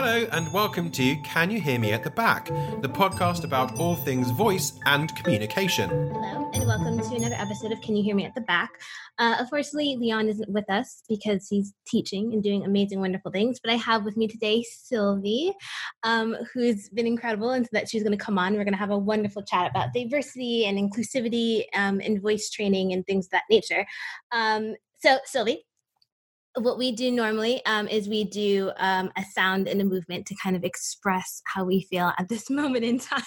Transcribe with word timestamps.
Hello, 0.00 0.28
and 0.30 0.52
welcome 0.52 0.92
to 0.92 1.16
Can 1.24 1.50
You 1.50 1.60
Hear 1.60 1.76
Me 1.80 1.90
at 1.90 2.04
the 2.04 2.10
Back, 2.10 2.46
the 2.46 2.88
podcast 2.88 3.42
about 3.42 3.80
all 3.80 3.96
things 3.96 4.30
voice 4.30 4.78
and 4.86 5.12
communication. 5.16 5.90
Hello, 5.90 6.48
and 6.54 6.66
welcome 6.68 7.00
to 7.00 7.16
another 7.16 7.34
episode 7.34 7.72
of 7.72 7.80
Can 7.80 7.96
You 7.96 8.04
Hear 8.04 8.14
Me 8.14 8.24
at 8.24 8.32
the 8.36 8.42
Back. 8.42 8.70
Uh, 9.18 9.34
unfortunately, 9.40 9.96
Leon 9.98 10.28
isn't 10.28 10.48
with 10.48 10.70
us 10.70 11.02
because 11.08 11.48
he's 11.48 11.74
teaching 11.88 12.32
and 12.32 12.44
doing 12.44 12.64
amazing, 12.64 13.00
wonderful 13.00 13.32
things. 13.32 13.58
But 13.60 13.72
I 13.72 13.74
have 13.74 14.04
with 14.04 14.16
me 14.16 14.28
today 14.28 14.62
Sylvie, 14.62 15.52
um, 16.04 16.36
who's 16.54 16.88
been 16.90 17.08
incredible, 17.08 17.50
and 17.50 17.64
so 17.64 17.70
that 17.72 17.88
she's 17.88 18.04
going 18.04 18.16
to 18.16 18.24
come 18.24 18.38
on. 18.38 18.52
We're 18.54 18.62
going 18.62 18.74
to 18.74 18.78
have 18.78 18.90
a 18.90 18.96
wonderful 18.98 19.42
chat 19.42 19.68
about 19.68 19.92
diversity 19.92 20.64
and 20.64 20.78
inclusivity 20.78 21.64
um, 21.74 22.00
and 22.00 22.22
voice 22.22 22.50
training 22.50 22.92
and 22.92 23.04
things 23.04 23.26
of 23.26 23.30
that 23.32 23.42
nature. 23.50 23.84
Um, 24.30 24.76
so, 25.00 25.18
Sylvie, 25.24 25.64
what 26.54 26.78
we 26.78 26.92
do 26.92 27.10
normally 27.10 27.64
um, 27.66 27.88
is 27.88 28.08
we 28.08 28.24
do 28.24 28.70
um, 28.78 29.10
a 29.16 29.22
sound 29.32 29.68
and 29.68 29.80
a 29.80 29.84
movement 29.84 30.26
to 30.26 30.34
kind 30.42 30.56
of 30.56 30.64
express 30.64 31.42
how 31.44 31.64
we 31.64 31.82
feel 31.82 32.12
at 32.18 32.28
this 32.28 32.50
moment 32.50 32.84
in 32.84 32.98
time. 32.98 33.22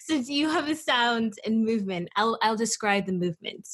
Since 0.00 0.28
you 0.28 0.50
have 0.50 0.68
a 0.68 0.74
sound 0.74 1.34
and 1.44 1.64
movement, 1.64 2.08
I'll, 2.16 2.38
I'll 2.42 2.56
describe 2.56 3.06
the 3.06 3.12
movement. 3.12 3.68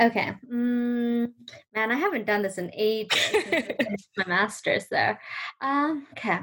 Okay. 0.00 0.32
Mm, 0.50 1.32
man, 1.74 1.92
I 1.92 1.94
haven't 1.94 2.26
done 2.26 2.42
this 2.42 2.58
in 2.58 2.70
ages. 2.74 3.20
my 4.16 4.24
master's 4.26 4.86
there. 4.90 5.20
Um, 5.60 6.06
okay. 6.12 6.38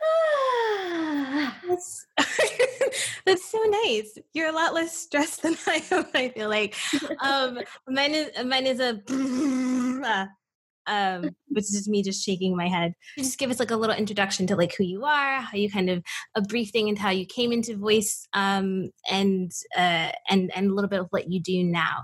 that's, 1.68 2.06
that's 3.26 3.50
so 3.50 3.62
nice. 3.84 4.18
You're 4.34 4.50
a 4.50 4.52
lot 4.52 4.74
less 4.74 4.96
stressed 4.96 5.42
than 5.42 5.56
I 5.66 5.82
am. 5.90 6.06
I 6.14 6.28
feel 6.28 6.48
like 6.48 6.76
um, 7.22 7.60
mine 7.88 8.14
is 8.14 8.30
mine 8.44 8.66
is 8.66 8.80
a 8.80 8.94
um, 10.86 11.30
which 11.48 11.64
is 11.64 11.72
just 11.72 11.88
me 11.88 12.02
just 12.02 12.24
shaking 12.24 12.56
my 12.56 12.68
head. 12.68 12.94
Just 13.16 13.38
give 13.38 13.50
us 13.50 13.60
like 13.60 13.70
a 13.70 13.76
little 13.76 13.96
introduction 13.96 14.46
to 14.48 14.56
like 14.56 14.74
who 14.76 14.84
you 14.84 15.04
are, 15.04 15.40
how 15.40 15.56
you 15.56 15.70
kind 15.70 15.90
of 15.90 16.02
a 16.34 16.42
brief 16.42 16.70
thing 16.70 16.88
into 16.88 17.02
how 17.02 17.10
you 17.10 17.26
came 17.26 17.52
into 17.52 17.76
voice, 17.76 18.26
um, 18.32 18.90
and 19.10 19.52
uh, 19.76 20.10
and 20.28 20.50
and 20.54 20.70
a 20.70 20.74
little 20.74 20.90
bit 20.90 21.00
of 21.00 21.06
what 21.10 21.30
you 21.30 21.40
do 21.40 21.62
now. 21.62 21.98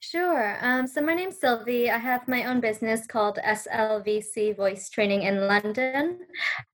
Sure. 0.00 0.56
Um, 0.60 0.86
so 0.86 1.00
my 1.00 1.14
name's 1.14 1.38
Sylvie. 1.38 1.90
I 1.90 1.98
have 1.98 2.26
my 2.26 2.44
own 2.44 2.60
business 2.60 3.06
called 3.06 3.38
SLVC 3.44 4.56
Voice 4.56 4.88
Training 4.88 5.22
in 5.22 5.46
London. 5.46 6.18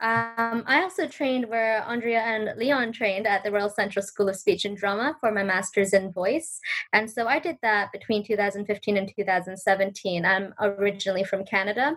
Um, 0.00 0.64
I 0.66 0.80
also 0.82 1.06
trained 1.06 1.48
where 1.48 1.82
Aundrea 1.82 2.20
and 2.20 2.56
Leon 2.58 2.92
trained 2.92 3.26
at 3.26 3.44
the 3.44 3.50
Royal 3.50 3.68
Central 3.68 4.02
School 4.04 4.28
of 4.28 4.36
Speech 4.36 4.64
and 4.64 4.76
Drama 4.76 5.16
for 5.20 5.32
my 5.32 5.42
master's 5.42 5.92
in 5.92 6.12
voice. 6.12 6.60
And 6.92 7.10
so 7.10 7.26
I 7.26 7.38
did 7.38 7.56
that 7.62 7.92
between 7.92 8.24
2015 8.24 8.96
and 8.96 9.12
2017. 9.14 10.24
I'm 10.24 10.54
originally 10.60 11.24
from 11.24 11.44
Canada. 11.44 11.96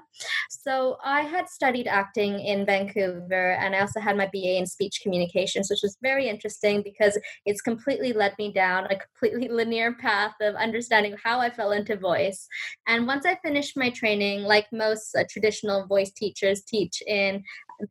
So 0.49 0.97
I 1.03 1.21
had 1.21 1.49
studied 1.49 1.87
acting 1.87 2.39
in 2.39 2.65
Vancouver 2.65 3.53
and 3.53 3.75
I 3.75 3.81
also 3.81 3.99
had 3.99 4.17
my 4.17 4.29
BA 4.33 4.57
in 4.57 4.65
speech 4.65 5.01
communications, 5.01 5.69
which 5.69 5.83
was 5.83 5.97
very 6.01 6.27
interesting 6.27 6.81
because 6.81 7.17
it's 7.45 7.61
completely 7.61 8.13
led 8.13 8.33
me 8.37 8.51
down 8.51 8.85
a 8.85 8.97
completely 8.97 9.47
linear 9.53 9.93
path 9.93 10.33
of 10.41 10.55
understanding 10.55 10.96
understanding 10.97 11.19
how 11.23 11.39
I 11.39 11.49
fell 11.49 11.71
into 11.71 11.95
voice. 11.97 12.47
And 12.87 13.07
once 13.07 13.25
I 13.25 13.37
finished 13.43 13.77
my 13.77 13.89
training, 13.89 14.43
like 14.43 14.67
most 14.71 15.15
uh, 15.15 15.23
traditional 15.29 15.85
voice 15.87 16.11
teachers 16.11 16.63
teach 16.63 17.01
in 17.05 17.43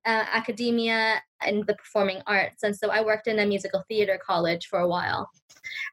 uh, 0.04 0.24
academia 0.32 1.22
and 1.40 1.66
the 1.66 1.74
performing 1.74 2.20
arts. 2.26 2.62
And 2.62 2.76
so 2.76 2.90
I 2.90 3.04
worked 3.04 3.26
in 3.26 3.38
a 3.38 3.46
musical 3.46 3.84
theater 3.88 4.18
college 4.24 4.66
for 4.66 4.80
a 4.80 4.88
while. 4.88 5.30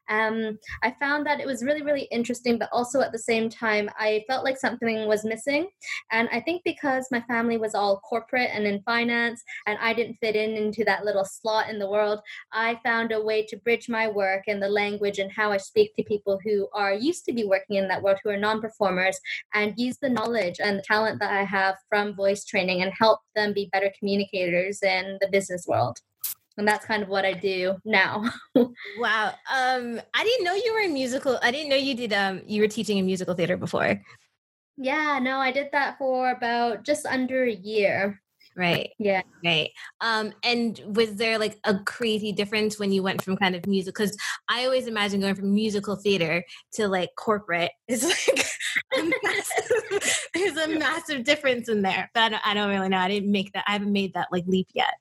Um, 0.08 0.58
I 0.82 0.94
found 1.00 1.26
that 1.26 1.40
it 1.40 1.46
was 1.46 1.62
really, 1.62 1.82
really 1.82 2.08
interesting, 2.10 2.58
but 2.58 2.68
also 2.72 3.00
at 3.00 3.12
the 3.12 3.18
same 3.18 3.48
time, 3.48 3.88
I 3.98 4.24
felt 4.28 4.44
like 4.44 4.58
something 4.58 5.06
was 5.06 5.24
missing. 5.24 5.68
And 6.10 6.28
I 6.32 6.40
think 6.40 6.62
because 6.64 7.08
my 7.10 7.20
family 7.22 7.56
was 7.56 7.74
all 7.74 8.00
corporate 8.00 8.50
and 8.52 8.66
in 8.66 8.82
finance, 8.82 9.42
and 9.66 9.78
I 9.80 9.94
didn't 9.94 10.16
fit 10.16 10.36
in 10.36 10.56
into 10.56 10.84
that 10.84 11.04
little 11.04 11.24
slot 11.24 11.68
in 11.68 11.78
the 11.78 11.90
world, 11.90 12.20
I 12.52 12.80
found 12.84 13.12
a 13.12 13.22
way 13.22 13.44
to 13.46 13.56
bridge 13.56 13.88
my 13.88 14.08
work 14.08 14.44
and 14.46 14.62
the 14.62 14.68
language 14.68 15.18
and 15.18 15.32
how 15.32 15.52
I 15.52 15.56
speak 15.56 15.94
to 15.96 16.02
people 16.04 16.38
who 16.44 16.68
are 16.72 16.92
used 16.92 17.24
to 17.26 17.32
be 17.32 17.44
working 17.44 17.76
in 17.76 17.88
that 17.88 18.02
world, 18.02 18.18
who 18.22 18.30
are 18.30 18.36
non 18.36 18.60
performers, 18.60 19.18
and 19.54 19.74
use 19.76 19.98
the 19.98 20.10
knowledge 20.10 20.56
and 20.62 20.78
the 20.78 20.82
talent 20.82 21.20
that 21.20 21.32
I 21.32 21.44
have 21.44 21.76
from 21.88 22.14
voice 22.14 22.44
training 22.44 22.82
and 22.82 22.92
help 22.98 23.20
them 23.34 23.52
be 23.52 23.68
better 23.72 23.90
communicators 23.98 24.82
in 24.82 25.18
the 25.20 25.28
business 25.38 25.66
world 25.66 25.98
and 26.56 26.66
that's 26.68 26.84
kind 26.84 27.02
of 27.02 27.08
what 27.08 27.24
I 27.24 27.32
do 27.32 27.76
now. 27.84 28.30
wow. 28.54 29.34
Um 29.52 30.00
I 30.14 30.24
didn't 30.24 30.44
know 30.44 30.54
you 30.54 30.72
were 30.72 30.80
in 30.80 30.94
musical. 30.94 31.38
I 31.42 31.50
didn't 31.50 31.68
know 31.68 31.76
you 31.76 31.94
did 31.94 32.12
um 32.12 32.42
you 32.46 32.62
were 32.62 32.68
teaching 32.68 32.98
in 32.98 33.06
musical 33.06 33.34
theater 33.34 33.56
before. 33.56 34.00
Yeah, 34.76 35.18
no, 35.20 35.38
I 35.38 35.52
did 35.52 35.68
that 35.72 35.98
for 35.98 36.30
about 36.30 36.84
just 36.84 37.06
under 37.06 37.44
a 37.44 37.52
year. 37.52 38.20
Right. 38.56 38.90
Yeah. 38.98 39.22
Right. 39.44 39.70
Um, 40.00 40.32
and 40.44 40.80
was 40.94 41.16
there 41.16 41.38
like 41.38 41.58
a 41.64 41.76
crazy 41.78 42.30
difference 42.30 42.78
when 42.78 42.92
you 42.92 43.02
went 43.02 43.22
from 43.22 43.36
kind 43.36 43.56
of 43.56 43.66
music? 43.66 43.94
Because 43.94 44.16
I 44.48 44.64
always 44.64 44.86
imagine 44.86 45.20
going 45.20 45.34
from 45.34 45.52
musical 45.52 45.96
theater 45.96 46.44
to 46.74 46.86
like 46.86 47.10
corporate 47.16 47.72
is 47.88 48.04
like 48.04 48.46
a 48.96 49.10
massive, 49.24 50.20
there's 50.34 50.56
a 50.56 50.68
massive 50.78 51.24
difference 51.24 51.68
in 51.68 51.82
there. 51.82 52.08
But 52.14 52.22
I 52.22 52.28
don't, 52.28 52.46
I 52.46 52.54
don't 52.54 52.70
really 52.70 52.88
know. 52.88 52.98
I 52.98 53.08
didn't 53.08 53.32
make 53.32 53.52
that. 53.52 53.64
I 53.66 53.72
haven't 53.72 53.92
made 53.92 54.14
that 54.14 54.28
like 54.30 54.44
leap 54.46 54.68
yet. 54.72 54.94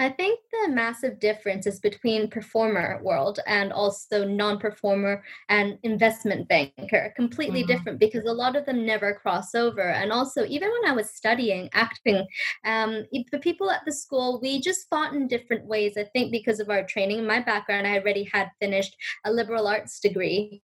I 0.00 0.08
think 0.08 0.40
the 0.50 0.72
massive 0.72 1.20
difference 1.20 1.66
is 1.66 1.78
between 1.78 2.28
performer 2.28 3.00
world 3.02 3.38
and 3.46 3.72
also 3.72 4.24
non-performer 4.24 5.22
and 5.48 5.78
investment 5.84 6.48
banker. 6.48 7.12
Completely 7.14 7.60
mm-hmm. 7.60 7.72
different 7.72 8.00
because 8.00 8.24
a 8.24 8.32
lot 8.32 8.56
of 8.56 8.66
them 8.66 8.84
never 8.84 9.14
cross 9.14 9.54
over. 9.54 9.90
And 9.90 10.10
also, 10.10 10.44
even 10.46 10.70
when 10.70 10.90
I 10.90 10.94
was 10.94 11.10
studying 11.10 11.68
acting, 11.72 12.26
um, 12.64 13.04
the 13.30 13.38
people 13.38 13.70
at 13.70 13.82
the 13.86 13.92
school 13.92 14.40
we 14.42 14.60
just 14.60 14.88
fought 14.88 15.14
in 15.14 15.28
different 15.28 15.66
ways. 15.66 15.94
I 15.96 16.04
think 16.12 16.32
because 16.32 16.58
of 16.58 16.70
our 16.70 16.84
training, 16.84 17.24
my 17.26 17.40
background, 17.40 17.86
I 17.86 17.98
already 17.98 18.28
had 18.32 18.50
finished 18.60 18.96
a 19.24 19.32
liberal 19.32 19.68
arts 19.68 20.00
degree, 20.00 20.62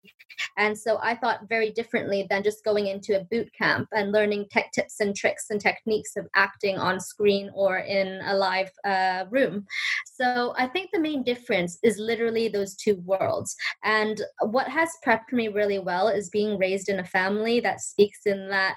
and 0.57 0.77
so 0.77 0.99
I 1.03 1.15
thought 1.15 1.49
very 1.49 1.71
differently 1.71 2.27
than 2.29 2.43
just 2.43 2.65
going 2.65 2.87
into 2.87 3.19
a 3.19 3.25
boot 3.25 3.49
camp 3.57 3.89
and 3.93 4.13
learning 4.13 4.47
tech 4.51 4.73
tips 4.73 5.01
and 5.01 5.15
tricks 5.15 5.47
and 5.51 5.61
techniques 5.61 6.17
of 6.17 6.27
acting 6.35 6.79
on 6.79 7.01
screen 7.01 7.51
or 7.55 7.79
in 7.79 8.21
a 8.25 8.35
live. 8.35 8.71
Uh, 8.85 9.20
Uh, 9.21 9.27
room. 9.31 9.67
So 10.05 10.55
I 10.57 10.67
think 10.67 10.91
the 10.93 11.01
main 11.01 11.23
difference 11.23 11.79
is 11.83 11.99
literally 11.99 12.49
those 12.49 12.75
two 12.75 12.97
worlds. 13.05 13.55
And 13.85 14.21
what 14.43 14.69
has 14.69 14.91
prepped 15.07 15.33
me 15.33 15.49
really 15.49 15.79
well 15.79 16.09
is 16.09 16.31
being 16.31 16.59
raised 16.59 16.89
in 16.89 17.01
a 17.01 17.05
family 17.05 17.61
that 17.61 17.81
speaks 17.81 18.21
in 18.27 18.49
that 18.51 18.77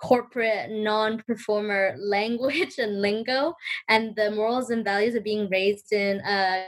corporate, 0.00 0.70
non 0.70 1.22
performer 1.26 1.94
language 1.98 2.74
and 2.78 3.00
lingo, 3.00 3.54
and 3.88 4.14
the 4.16 4.30
morals 4.30 4.70
and 4.70 4.84
values 4.84 5.14
of 5.14 5.24
being 5.24 5.48
raised 5.50 5.92
in 5.92 6.20
a 6.20 6.66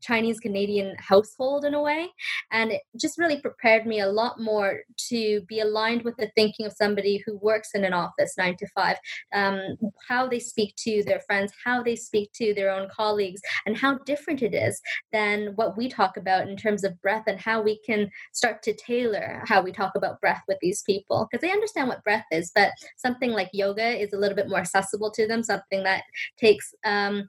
Chinese 0.00 0.40
Canadian 0.40 0.94
household 0.98 1.64
in 1.64 1.74
a 1.74 1.82
way. 1.82 2.08
And 2.52 2.72
it 2.72 2.82
just 3.00 3.18
really 3.18 3.40
prepared 3.40 3.86
me 3.86 4.00
a 4.00 4.08
lot 4.08 4.40
more 4.40 4.80
to 5.08 5.40
be 5.48 5.60
aligned 5.60 6.02
with 6.02 6.16
the 6.16 6.30
thinking 6.34 6.66
of 6.66 6.72
somebody 6.72 7.22
who 7.24 7.38
works 7.38 7.70
in 7.74 7.84
an 7.84 7.92
office 7.92 8.34
nine 8.36 8.56
to 8.58 8.66
five, 8.74 8.96
um, 9.34 9.76
how 10.08 10.28
they 10.28 10.38
speak 10.38 10.74
to 10.76 11.02
their 11.04 11.20
friends, 11.20 11.52
how 11.64 11.82
they 11.82 11.96
speak 11.96 12.32
to 12.34 12.54
their 12.54 12.70
own 12.70 12.88
colleagues, 12.94 13.40
and 13.66 13.76
how 13.76 13.98
different 13.98 14.42
it 14.42 14.54
is 14.54 14.80
than 15.12 15.52
what 15.54 15.76
we 15.76 15.88
talk 15.88 16.16
about 16.16 16.48
in 16.48 16.56
terms 16.56 16.84
of 16.84 17.00
breath 17.00 17.24
and 17.26 17.40
how 17.40 17.60
we 17.60 17.80
can 17.84 18.10
start 18.32 18.62
to 18.62 18.74
tailor 18.74 19.42
how 19.46 19.62
we 19.62 19.72
talk 19.72 19.92
about 19.96 20.20
breath 20.20 20.42
with 20.48 20.58
these 20.60 20.82
people. 20.82 21.26
Because 21.30 21.42
they 21.42 21.52
understand 21.52 21.88
what 21.88 22.04
breath 22.04 22.26
is, 22.30 22.50
but 22.54 22.70
something 22.96 23.30
like 23.30 23.48
yoga 23.52 24.00
is 24.00 24.12
a 24.12 24.18
little 24.18 24.36
bit 24.36 24.48
more 24.48 24.58
accessible 24.58 25.10
to 25.12 25.26
them, 25.26 25.42
something 25.42 25.82
that 25.84 26.04
takes 26.38 26.74
um, 26.84 27.28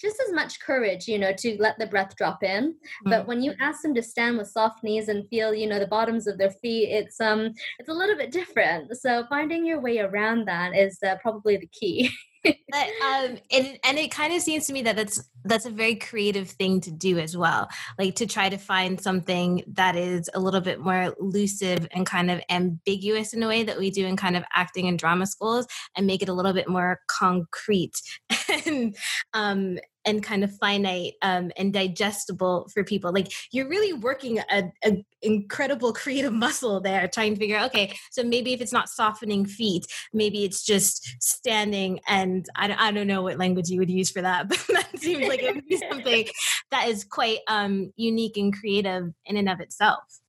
just 0.00 0.22
as 0.26 0.32
much 0.32 0.60
courage, 0.60 1.06
you 1.06 1.18
know, 1.18 1.32
to 1.32 1.56
let 1.60 1.78
the 1.78 1.86
breath 1.86 2.16
drop 2.16 2.42
in. 2.42 2.72
Mm-hmm. 2.72 3.10
But 3.10 3.26
when 3.26 3.42
you 3.42 3.54
ask 3.60 3.82
them 3.82 3.94
to 3.94 4.02
stand 4.02 4.38
with 4.38 4.48
soft 4.48 4.82
knees 4.82 5.08
and 5.08 5.28
feel, 5.28 5.54
you 5.54 5.66
know, 5.66 5.78
the 5.78 5.86
bottoms 5.86 6.26
of 6.26 6.38
their 6.38 6.50
feet, 6.50 6.90
it's 6.90 7.20
um, 7.20 7.52
it's 7.78 7.88
a 7.88 7.94
little 7.94 8.16
bit 8.16 8.32
different. 8.32 8.96
So 8.96 9.24
finding 9.28 9.66
your 9.66 9.80
way 9.80 9.98
around 9.98 10.46
that 10.46 10.74
is 10.74 10.98
uh, 11.06 11.16
probably 11.22 11.56
the 11.56 11.68
key. 11.68 12.10
but 12.44 12.88
um 13.04 13.36
and 13.50 13.78
and 13.84 13.98
it 13.98 14.10
kind 14.10 14.32
of 14.32 14.40
seems 14.40 14.66
to 14.66 14.72
me 14.72 14.80
that 14.80 14.96
that's 14.96 15.22
that's 15.44 15.66
a 15.66 15.70
very 15.70 15.94
creative 15.94 16.48
thing 16.48 16.80
to 16.80 16.90
do 16.90 17.18
as 17.18 17.36
well 17.36 17.68
like 17.98 18.14
to 18.14 18.26
try 18.26 18.48
to 18.48 18.56
find 18.56 18.98
something 19.00 19.62
that 19.66 19.94
is 19.94 20.30
a 20.32 20.40
little 20.40 20.60
bit 20.60 20.80
more 20.80 21.14
elusive 21.20 21.86
and 21.90 22.06
kind 22.06 22.30
of 22.30 22.40
ambiguous 22.48 23.34
in 23.34 23.42
a 23.42 23.48
way 23.48 23.62
that 23.62 23.78
we 23.78 23.90
do 23.90 24.06
in 24.06 24.16
kind 24.16 24.36
of 24.36 24.44
acting 24.54 24.88
and 24.88 24.98
drama 24.98 25.26
schools 25.26 25.66
and 25.96 26.06
make 26.06 26.22
it 26.22 26.30
a 26.30 26.32
little 26.32 26.54
bit 26.54 26.68
more 26.68 27.00
concrete 27.08 28.00
and 28.66 28.96
um 29.34 29.76
and 30.04 30.22
kind 30.22 30.44
of 30.44 30.56
finite 30.58 31.14
um, 31.22 31.50
and 31.56 31.72
digestible 31.72 32.68
for 32.72 32.84
people. 32.84 33.12
Like 33.12 33.32
you're 33.52 33.68
really 33.68 33.92
working 33.92 34.38
a, 34.38 34.64
a, 34.84 35.04
incredible 35.22 35.92
creative 36.02 36.32
muscle 36.32 36.80
there, 36.80 37.06
trying 37.08 37.34
to 37.34 37.38
figure 37.38 37.56
out. 37.56 37.66
Okay, 37.66 37.96
so 38.10 38.22
maybe 38.22 38.52
if 38.52 38.60
it's 38.60 38.72
not 38.72 38.88
softening 38.88 39.44
feet, 39.44 39.86
maybe 40.12 40.44
it's 40.44 40.64
just 40.64 41.22
standing. 41.22 42.00
And 42.06 42.46
I, 42.56 42.74
I 42.88 42.92
don't 42.92 43.06
know 43.06 43.22
what 43.22 43.38
language 43.38 43.68
you 43.68 43.78
would 43.78 43.90
use 43.90 44.10
for 44.10 44.22
that, 44.22 44.48
but 44.48 44.64
that 44.68 44.98
seems 44.98 45.26
like 45.26 45.42
it 45.42 45.54
would 45.54 45.66
be 45.66 45.76
something 45.90 46.26
that 46.70 46.88
is 46.88 47.04
quite 47.04 47.38
um, 47.48 47.92
unique 47.96 48.36
and 48.36 48.56
creative 48.56 49.12
in 49.26 49.36
and 49.36 49.48
of 49.48 49.60
itself. 49.60 50.19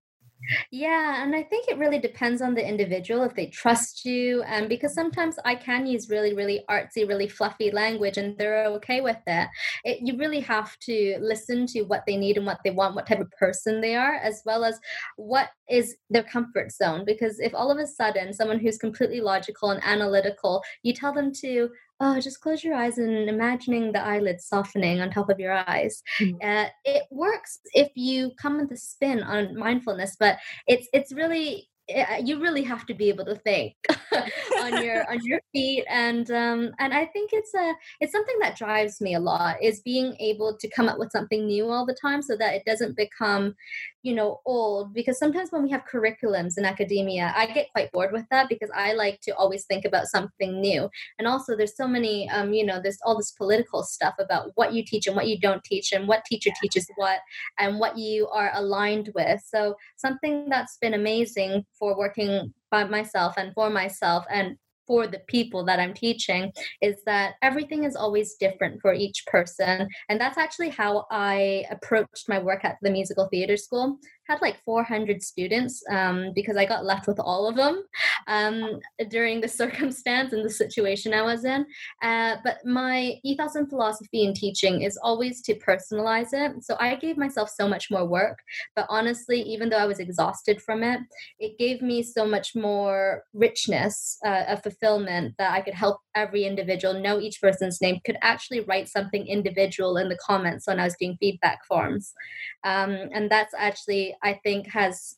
Yeah, 0.71 1.23
and 1.23 1.35
I 1.35 1.43
think 1.43 1.67
it 1.67 1.77
really 1.77 1.99
depends 1.99 2.41
on 2.41 2.53
the 2.53 2.67
individual 2.67 3.23
if 3.23 3.35
they 3.35 3.47
trust 3.47 4.05
you. 4.05 4.43
And 4.43 4.69
because 4.69 4.93
sometimes 4.93 5.37
I 5.45 5.55
can 5.55 5.85
use 5.85 6.09
really, 6.09 6.33
really 6.33 6.63
artsy, 6.69 7.07
really 7.07 7.27
fluffy 7.27 7.71
language 7.71 8.17
and 8.17 8.37
they're 8.37 8.65
okay 8.65 9.01
with 9.01 9.17
it. 9.27 9.49
it. 9.83 9.99
You 10.01 10.17
really 10.17 10.39
have 10.41 10.77
to 10.79 11.17
listen 11.21 11.65
to 11.67 11.83
what 11.83 12.03
they 12.05 12.17
need 12.17 12.37
and 12.37 12.45
what 12.45 12.59
they 12.63 12.71
want, 12.71 12.95
what 12.95 13.07
type 13.07 13.19
of 13.19 13.31
person 13.31 13.81
they 13.81 13.95
are, 13.95 14.15
as 14.15 14.41
well 14.45 14.63
as 14.63 14.79
what 15.17 15.49
is 15.69 15.95
their 16.09 16.23
comfort 16.23 16.71
zone. 16.71 17.03
Because 17.05 17.39
if 17.39 17.53
all 17.53 17.71
of 17.71 17.77
a 17.77 17.87
sudden 17.87 18.33
someone 18.33 18.59
who's 18.59 18.77
completely 18.77 19.21
logical 19.21 19.71
and 19.71 19.83
analytical, 19.83 20.63
you 20.83 20.93
tell 20.93 21.13
them 21.13 21.31
to, 21.41 21.69
oh, 22.01 22.19
just 22.19 22.41
close 22.41 22.63
your 22.63 22.75
eyes 22.75 22.97
and 22.97 23.29
imagining 23.29 23.91
the 23.91 24.03
eyelids 24.03 24.45
softening 24.45 24.99
on 24.99 25.11
top 25.11 25.29
of 25.29 25.39
your 25.39 25.53
eyes. 25.53 26.01
Mm-hmm. 26.19 26.37
Uh, 26.45 26.65
it 26.83 27.03
works 27.11 27.59
if 27.73 27.89
you 27.95 28.31
come 28.41 28.59
with 28.59 28.71
a 28.71 28.77
spin 28.77 29.21
on 29.23 29.55
mindfulness, 29.55 30.17
but 30.19 30.37
it's 30.67 30.87
it's 30.93 31.13
really 31.13 31.69
you 32.23 32.39
really 32.39 32.63
have 32.63 32.85
to 32.85 32.93
be 32.93 33.09
able 33.09 33.25
to 33.25 33.35
think 33.35 33.75
on 34.61 34.83
your 34.83 35.09
on 35.09 35.19
your 35.23 35.39
feet 35.51 35.83
and 35.89 36.29
um 36.31 36.71
and 36.79 36.93
i 36.93 37.05
think 37.05 37.31
it's 37.33 37.53
a 37.53 37.73
it's 37.99 38.11
something 38.11 38.37
that 38.39 38.57
drives 38.57 39.01
me 39.01 39.15
a 39.15 39.19
lot 39.19 39.61
is 39.61 39.81
being 39.81 40.15
able 40.19 40.55
to 40.57 40.69
come 40.69 40.87
up 40.87 40.99
with 40.99 41.11
something 41.11 41.45
new 41.47 41.67
all 41.67 41.85
the 41.85 41.97
time 42.01 42.21
so 42.21 42.37
that 42.37 42.53
it 42.53 42.63
doesn't 42.65 42.95
become 42.95 43.55
you 44.03 44.13
know 44.13 44.39
old 44.45 44.93
because 44.93 45.19
sometimes 45.19 45.51
when 45.51 45.63
we 45.63 45.69
have 45.69 45.83
curriculums 45.91 46.57
in 46.57 46.65
academia 46.65 47.33
i 47.35 47.45
get 47.45 47.71
quite 47.71 47.91
bored 47.91 48.11
with 48.11 48.25
that 48.31 48.49
because 48.49 48.69
i 48.75 48.93
like 48.93 49.19
to 49.21 49.31
always 49.35 49.65
think 49.65 49.85
about 49.85 50.07
something 50.07 50.59
new 50.59 50.89
and 51.19 51.27
also 51.27 51.55
there's 51.55 51.77
so 51.77 51.87
many 51.87 52.29
um 52.29 52.53
you 52.53 52.65
know 52.65 52.79
there's 52.81 52.99
all 53.05 53.17
this 53.17 53.31
political 53.31 53.83
stuff 53.83 54.15
about 54.19 54.51
what 54.55 54.73
you 54.73 54.83
teach 54.83 55.07
and 55.07 55.15
what 55.15 55.27
you 55.27 55.39
don't 55.39 55.63
teach 55.63 55.91
and 55.91 56.07
what 56.07 56.25
teacher 56.25 56.49
teaches 56.61 56.89
what 56.95 57.19
and 57.59 57.79
what 57.79 57.97
you 57.97 58.27
are 58.29 58.51
aligned 58.55 59.09
with 59.13 59.41
so 59.45 59.75
something 59.97 60.47
that's 60.49 60.77
been 60.77 60.93
amazing 60.93 61.63
for 61.81 61.97
working 61.97 62.53
by 62.69 62.83
myself 62.85 63.33
and 63.37 63.53
for 63.55 63.69
myself 63.69 64.23
and 64.31 64.55
for 64.87 65.07
the 65.07 65.19
people 65.27 65.63
that 65.65 65.79
I'm 65.79 65.93
teaching 65.93 66.51
is 66.81 66.97
that 67.05 67.35
everything 67.41 67.85
is 67.85 67.95
always 67.95 68.35
different 68.35 68.81
for 68.81 68.93
each 68.93 69.25
person. 69.25 69.87
And 70.09 70.19
that's 70.19 70.37
actually 70.37 70.69
how 70.69 71.05
I 71.09 71.65
approached 71.71 72.27
my 72.27 72.39
work 72.39 72.65
at 72.65 72.77
the 72.81 72.91
musical 72.91 73.27
theater 73.29 73.57
school 73.57 73.97
had 74.27 74.41
like 74.41 74.61
400 74.63 75.21
students 75.21 75.83
um, 75.89 76.31
because 76.33 76.57
I 76.57 76.65
got 76.65 76.85
left 76.85 77.07
with 77.07 77.19
all 77.19 77.47
of 77.47 77.55
them 77.55 77.83
um, 78.27 78.79
during 79.09 79.41
the 79.41 79.47
circumstance 79.61 80.33
and 80.33 80.43
the 80.45 80.49
situation 80.49 81.13
I 81.13 81.21
was 81.21 81.45
in. 81.45 81.65
Uh, 82.01 82.37
but 82.43 82.57
my 82.65 83.15
ethos 83.23 83.55
and 83.55 83.69
philosophy 83.69 84.23
in 84.23 84.33
teaching 84.33 84.81
is 84.81 84.97
always 85.01 85.41
to 85.43 85.55
personalize 85.55 86.29
it. 86.33 86.63
So 86.63 86.75
I 86.79 86.95
gave 86.95 87.17
myself 87.17 87.49
so 87.49 87.67
much 87.67 87.89
more 87.91 88.05
work. 88.05 88.39
But 88.75 88.85
honestly, 88.89 89.41
even 89.41 89.69
though 89.69 89.77
I 89.77 89.85
was 89.85 89.99
exhausted 89.99 90.61
from 90.61 90.83
it, 90.83 91.01
it 91.39 91.57
gave 91.57 91.81
me 91.81 92.03
so 92.03 92.25
much 92.25 92.55
more 92.55 93.23
richness 93.33 94.17
uh, 94.25 94.55
fulfillment 94.57 95.35
that 95.37 95.53
I 95.53 95.61
could 95.61 95.73
help 95.73 95.99
every 96.15 96.43
individual 96.43 96.99
know 96.99 97.19
each 97.19 97.41
person's 97.41 97.81
name, 97.81 97.99
could 98.05 98.17
actually 98.21 98.61
write 98.61 98.89
something 98.89 99.25
individual 99.27 99.97
in 99.97 100.09
the 100.09 100.17
comments 100.17 100.67
when 100.67 100.79
I 100.79 100.85
was 100.85 100.95
doing 100.99 101.17
feedback 101.19 101.65
forms. 101.65 102.13
Um, 102.63 102.91
and 103.13 103.29
that's 103.29 103.53
actually 103.57 104.10
I 104.23 104.39
think 104.43 104.67
has 104.67 105.15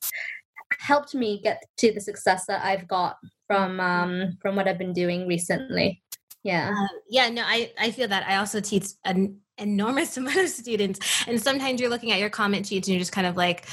helped 0.80 1.14
me 1.14 1.40
get 1.42 1.64
to 1.78 1.92
the 1.92 2.02
success 2.02 2.46
that 2.48 2.64
I've 2.66 2.88
got 2.88 3.18
from 3.48 3.80
um, 3.80 4.38
from 4.42 4.56
what 4.56 4.68
I've 4.68 4.78
been 4.78 4.94
doing 4.94 5.28
recently. 5.28 6.02
Yeah. 6.44 6.74
Uh, 6.76 6.88
yeah. 7.10 7.30
No, 7.30 7.44
I 7.46 7.72
I 7.80 7.92
feel 7.92 8.08
that. 8.08 8.28
I 8.28 8.38
also 8.38 8.60
teach 8.60 8.88
an 9.06 9.40
enormous 9.58 10.18
amount 10.18 10.38
of 10.38 10.50
students, 10.50 11.00
and 11.28 11.42
sometimes 11.42 11.80
you're 11.80 11.90
looking 11.90 12.12
at 12.12 12.20
your 12.20 12.30
comment 12.30 12.68
sheets 12.68 12.88
and 12.88 12.94
you're 12.94 13.00
just 13.02 13.12
kind 13.12 13.28
of 13.28 13.38
like, 13.38 13.66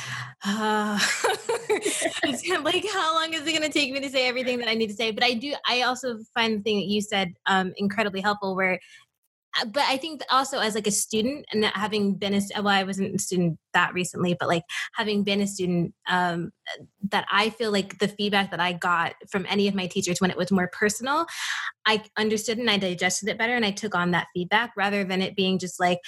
uh, 0.44 0.99
it's 1.69 2.46
kind 2.46 2.58
of 2.58 2.64
like, 2.64 2.84
how 2.93 3.14
long 3.14 3.32
is 3.32 3.46
it 3.46 3.52
going 3.52 3.62
to 3.62 3.70
take 3.70 3.93
me 3.93 4.00
to 4.00 4.08
say 4.08 4.28
everything 4.28 4.58
that 4.58 4.69
I 4.69 4.75
need 4.75 4.88
to 4.88 4.94
say? 4.94 5.11
But 5.11 5.25
I 5.25 5.34
do. 5.34 5.55
I 5.69 5.82
also 5.82 6.19
find 6.34 6.58
the 6.58 6.62
thing 6.62 6.78
that 6.78 6.87
you 6.87 7.00
said 7.00 7.34
um, 7.46 7.73
incredibly 7.76 8.20
helpful, 8.20 8.55
where 8.55 8.78
but 9.67 9.82
I 9.82 9.97
think 9.97 10.23
also 10.31 10.58
as 10.58 10.75
like 10.75 10.87
a 10.87 10.93
student 10.93 11.47
and 11.52 11.64
having 11.64 12.14
been 12.14 12.35
a 12.35 12.41
well, 12.56 12.69
I 12.69 12.85
wasn't 12.85 13.14
a 13.14 13.19
student 13.19 13.58
that 13.75 13.93
recently, 13.94 14.37
but 14.38 14.49
like 14.49 14.62
having 14.94 15.25
been 15.25 15.41
a 15.41 15.47
student, 15.47 15.94
um, 16.08 16.50
that 17.11 17.26
I 17.31 17.50
feel 17.50 17.73
like 17.73 17.99
the 17.99 18.08
feedback 18.08 18.50
that 18.52 18.61
I 18.61 18.73
got 18.73 19.14
from 19.29 19.47
any 19.49 19.67
of 19.69 19.75
my 19.75 19.87
teachers 19.87 20.20
when 20.20 20.31
it 20.31 20.37
was 20.37 20.52
more 20.52 20.70
personal, 20.73 21.26
I 21.85 22.02
understood 22.17 22.58
and 22.58 22.70
I 22.70 22.79
digested 22.79 23.29
it 23.29 23.38
better, 23.38 23.55
and 23.55 23.64
I 23.64 23.73
took 23.73 23.94
on 23.94 24.12
that 24.12 24.29
feedback 24.35 24.73
rather 24.76 25.05
than 25.05 25.23
it 25.23 25.37
being 25.37 25.58
just 25.58 25.81
like. 25.81 25.99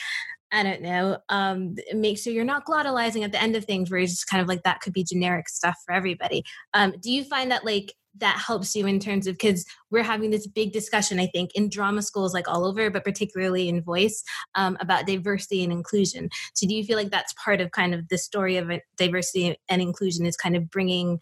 I 0.54 0.62
don't 0.62 0.82
know. 0.82 1.16
Um, 1.30 1.76
make 1.94 2.18
sure 2.18 2.30
you're 2.30 2.44
not 2.44 2.66
glottalizing 2.66 3.24
at 3.24 3.32
the 3.32 3.40
end 3.40 3.56
of 3.56 3.64
things, 3.64 3.90
where 3.90 4.00
it's 4.00 4.12
just 4.12 4.26
kind 4.26 4.42
of 4.42 4.48
like 4.48 4.64
that 4.64 4.82
could 4.82 4.92
be 4.92 5.02
generic 5.02 5.48
stuff 5.48 5.76
for 5.86 5.94
everybody. 5.94 6.44
Um, 6.74 6.92
do 7.00 7.10
you 7.10 7.24
find 7.24 7.50
that 7.50 7.64
like 7.64 7.94
that 8.18 8.42
helps 8.44 8.74
you 8.76 8.86
in 8.86 8.98
terms 8.98 9.26
of 9.26 9.34
because 9.34 9.64
we're 9.90 10.02
having 10.02 10.30
this 10.30 10.46
big 10.46 10.72
discussion 10.72 11.18
i 11.18 11.26
think 11.26 11.50
in 11.54 11.68
drama 11.68 12.02
schools 12.02 12.34
like 12.34 12.48
all 12.48 12.64
over 12.64 12.90
but 12.90 13.04
particularly 13.04 13.68
in 13.68 13.82
voice 13.82 14.22
um, 14.54 14.76
about 14.80 15.06
diversity 15.06 15.62
and 15.62 15.72
inclusion. 15.72 16.28
So 16.54 16.66
do 16.66 16.74
you 16.74 16.84
feel 16.84 16.96
like 16.96 17.10
that's 17.10 17.34
part 17.34 17.60
of 17.60 17.70
kind 17.70 17.94
of 17.94 18.08
the 18.08 18.18
story 18.18 18.56
of 18.56 18.70
diversity 18.96 19.56
and 19.68 19.82
inclusion 19.82 20.26
is 20.26 20.36
kind 20.36 20.56
of 20.56 20.70
bringing 20.70 21.20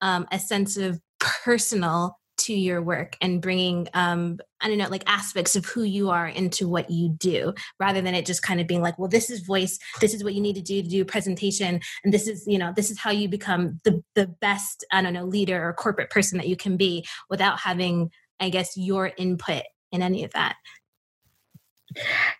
um, 0.00 0.26
a 0.32 0.38
sense 0.38 0.76
of 0.76 1.00
personal 1.20 2.18
to 2.38 2.54
your 2.54 2.80
work 2.80 3.16
and 3.20 3.42
bringing 3.42 3.88
um 3.94 4.38
i 4.60 4.68
don't 4.68 4.78
know 4.78 4.88
like 4.88 5.02
aspects 5.06 5.56
of 5.56 5.64
who 5.66 5.82
you 5.82 6.10
are 6.10 6.26
into 6.26 6.68
what 6.68 6.90
you 6.90 7.08
do 7.10 7.52
rather 7.78 8.00
than 8.00 8.14
it 8.14 8.26
just 8.26 8.42
kind 8.42 8.60
of 8.60 8.66
being 8.66 8.82
like 8.82 8.98
well 8.98 9.08
this 9.08 9.30
is 9.30 9.40
voice 9.40 9.78
this 10.00 10.14
is 10.14 10.24
what 10.24 10.34
you 10.34 10.40
need 10.40 10.54
to 10.54 10.62
do 10.62 10.82
to 10.82 10.88
do 10.88 11.04
presentation 11.04 11.80
and 12.04 12.14
this 12.14 12.26
is 12.26 12.44
you 12.46 12.58
know 12.58 12.72
this 12.74 12.90
is 12.90 12.98
how 12.98 13.10
you 13.10 13.28
become 13.28 13.80
the 13.84 14.02
the 14.14 14.26
best 14.40 14.84
i 14.92 15.02
don't 15.02 15.14
know 15.14 15.24
leader 15.24 15.68
or 15.68 15.72
corporate 15.72 16.10
person 16.10 16.38
that 16.38 16.48
you 16.48 16.56
can 16.56 16.76
be 16.76 17.06
without 17.28 17.58
having 17.58 18.10
i 18.40 18.48
guess 18.48 18.76
your 18.76 19.12
input 19.16 19.62
in 19.92 20.02
any 20.02 20.24
of 20.24 20.32
that 20.32 20.56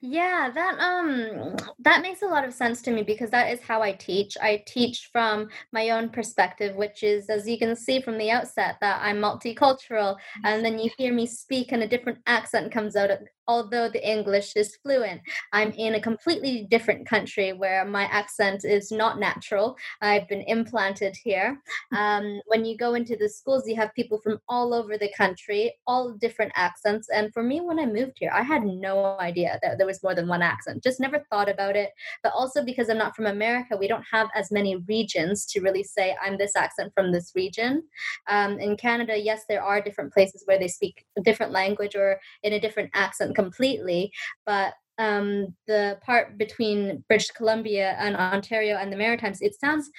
yeah, 0.03 0.51
that 0.55 0.79
um 0.79 1.57
that 1.81 2.03
makes 2.03 2.23
a 2.23 2.27
lot 2.27 2.45
of 2.47 2.55
sense 2.55 2.83
to 2.83 2.91
me 2.91 3.03
because 3.03 3.31
that 3.31 3.53
is 3.53 3.61
how 3.61 3.83
I 3.83 3.93
teach. 3.93 4.37
I 4.41 4.63
teach 4.67 5.09
from 5.13 5.49
my 5.73 5.91
own 5.91 6.11
perspective, 6.11 6.77
which 6.77 7.03
is 7.03 7.29
as 7.29 7.49
you 7.49 7.59
can 7.59 7.75
see 7.77 8.01
from 8.01 8.19
the 8.19 8.31
outset 8.31 8.77
that 8.81 9.01
I'm 9.03 9.19
multicultural 9.19 10.17
and 10.45 10.65
then 10.65 10.79
you 10.79 10.91
hear 10.99 11.13
me 11.13 11.27
speak 11.27 11.73
and 11.73 11.83
a 11.83 11.89
different 11.89 12.19
accent 12.27 12.73
comes 12.73 12.97
out 12.97 13.11
although 13.49 13.89
the 13.89 14.09
English 14.09 14.55
is 14.55 14.77
fluent. 14.77 15.23
I'm 15.53 15.73
in 15.73 15.95
a 15.95 16.01
completely 16.01 16.69
different 16.71 17.09
country 17.09 17.55
where 17.55 17.85
my 17.85 18.05
accent 18.05 18.65
is 18.65 18.93
not 18.93 19.19
natural. 19.19 19.77
I've 20.03 20.29
been 20.29 20.43
implanted 20.43 21.17
here. 21.25 21.59
Um, 21.97 22.41
when 22.47 22.65
you 22.67 22.77
go 22.77 22.95
into 22.95 23.17
the 23.17 23.29
schools, 23.29 23.67
you 23.67 23.75
have 23.77 23.95
people 23.95 24.21
from 24.21 24.39
all 24.49 24.75
over 24.75 24.99
the 24.99 25.13
country, 25.17 25.73
all 25.87 26.13
different 26.13 26.53
accents. 26.55 27.09
And 27.09 27.33
for 27.33 27.43
me, 27.43 27.61
when 27.63 27.79
I 27.79 27.87
moved 27.87 28.19
here, 28.19 28.31
I 28.33 28.43
had 28.43 28.65
no 28.65 29.19
idea 29.19 29.38
that 29.45 29.79
there 29.79 29.87
was 29.87 30.03
more 30.03 30.15
than 30.15 30.29
one 30.29 30.43
accent. 30.43 30.83
Just 30.83 31.01
never 31.01 31.25
thought 31.31 31.49
about 31.49 31.77
it. 31.77 31.91
But 32.23 32.33
also 32.35 32.65
because 32.65 32.89
I'm 32.89 32.99
not 32.99 33.15
from 33.15 33.27
America, 33.27 33.77
we 33.77 33.89
don't 33.89 34.05
have 34.11 34.29
as 34.35 34.51
many 34.51 34.77
regions 34.89 35.47
to 35.47 35.61
really 35.61 35.85
say, 35.85 36.17
I'm 36.23 36.39
this 36.39 36.57
accent 36.57 36.93
from 36.95 37.13
this 37.13 37.33
region. 37.35 37.83
Um, 38.29 38.59
in 38.59 38.77
Canada, 38.77 39.19
yes, 39.19 39.45
there 39.49 39.63
are 39.63 39.81
different 39.81 40.13
places 40.13 40.43
where 40.47 40.59
they 40.59 40.69
speak 40.69 41.05
a 41.17 41.23
different 41.23 41.53
language 41.53 41.95
or 41.95 42.21
in 42.43 42.53
a 42.53 42.61
different 42.61 42.91
accent 42.95 43.35
completely, 43.35 44.13
but 44.47 44.75
um, 44.99 45.55
the 45.69 45.99
part 46.05 46.37
between 46.37 47.05
British 47.09 47.31
Columbia 47.31 47.97
and 47.99 48.17
Ontario 48.17 48.77
and 48.77 48.93
the 48.93 48.97
Maritimes, 48.97 49.41
it 49.41 49.59
sounds 49.59 49.91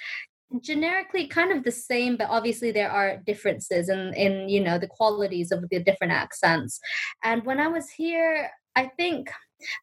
generically 0.62 1.28
kind 1.28 1.52
of 1.52 1.62
the 1.62 1.70
same 1.70 2.16
but 2.16 2.28
obviously 2.28 2.72
there 2.72 2.90
are 2.90 3.18
differences 3.24 3.88
in 3.88 4.12
in 4.14 4.48
you 4.48 4.60
know 4.60 4.78
the 4.78 4.88
qualities 4.88 5.52
of 5.52 5.64
the 5.70 5.78
different 5.78 6.12
accents 6.12 6.80
and 7.22 7.44
when 7.46 7.60
i 7.60 7.68
was 7.68 7.88
here 7.88 8.50
i 8.76 8.86
think 8.86 9.30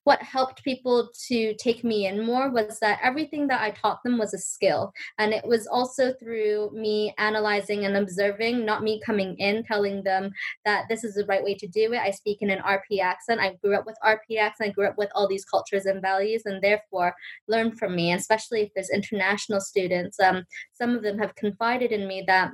what 0.03 0.21
helped 0.21 0.63
people 0.63 1.09
to 1.27 1.53
take 1.55 1.83
me 1.83 2.07
in 2.07 2.25
more 2.25 2.49
was 2.49 2.79
that 2.79 2.99
everything 3.03 3.47
that 3.47 3.61
I 3.61 3.71
taught 3.71 4.03
them 4.03 4.17
was 4.17 4.33
a 4.33 4.37
skill. 4.37 4.93
And 5.17 5.33
it 5.33 5.45
was 5.45 5.67
also 5.67 6.13
through 6.13 6.71
me 6.73 7.13
analyzing 7.17 7.85
and 7.85 7.97
observing, 7.97 8.65
not 8.65 8.83
me 8.83 9.01
coming 9.05 9.35
in 9.37 9.63
telling 9.63 10.03
them 10.03 10.31
that 10.65 10.85
this 10.89 11.03
is 11.03 11.15
the 11.15 11.25
right 11.25 11.43
way 11.43 11.55
to 11.55 11.67
do 11.67 11.93
it. 11.93 11.99
I 11.99 12.11
speak 12.11 12.41
in 12.41 12.49
an 12.49 12.59
RP 12.59 12.99
accent. 13.01 13.39
I 13.39 13.57
grew 13.63 13.75
up 13.75 13.85
with 13.85 13.97
RP 14.03 14.37
accent. 14.39 14.69
I 14.69 14.73
grew 14.73 14.87
up 14.87 14.97
with 14.97 15.09
all 15.15 15.27
these 15.27 15.45
cultures 15.45 15.85
and 15.85 16.01
values, 16.01 16.43
and 16.45 16.61
therefore 16.61 17.15
learn 17.47 17.71
from 17.71 17.95
me. 17.95 18.11
And 18.11 18.19
especially 18.19 18.61
if 18.61 18.73
there's 18.73 18.89
international 18.89 19.61
students, 19.61 20.19
um, 20.19 20.45
some 20.73 20.95
of 20.95 21.03
them 21.03 21.17
have 21.19 21.35
confided 21.35 21.91
in 21.91 22.07
me 22.07 22.23
that 22.27 22.51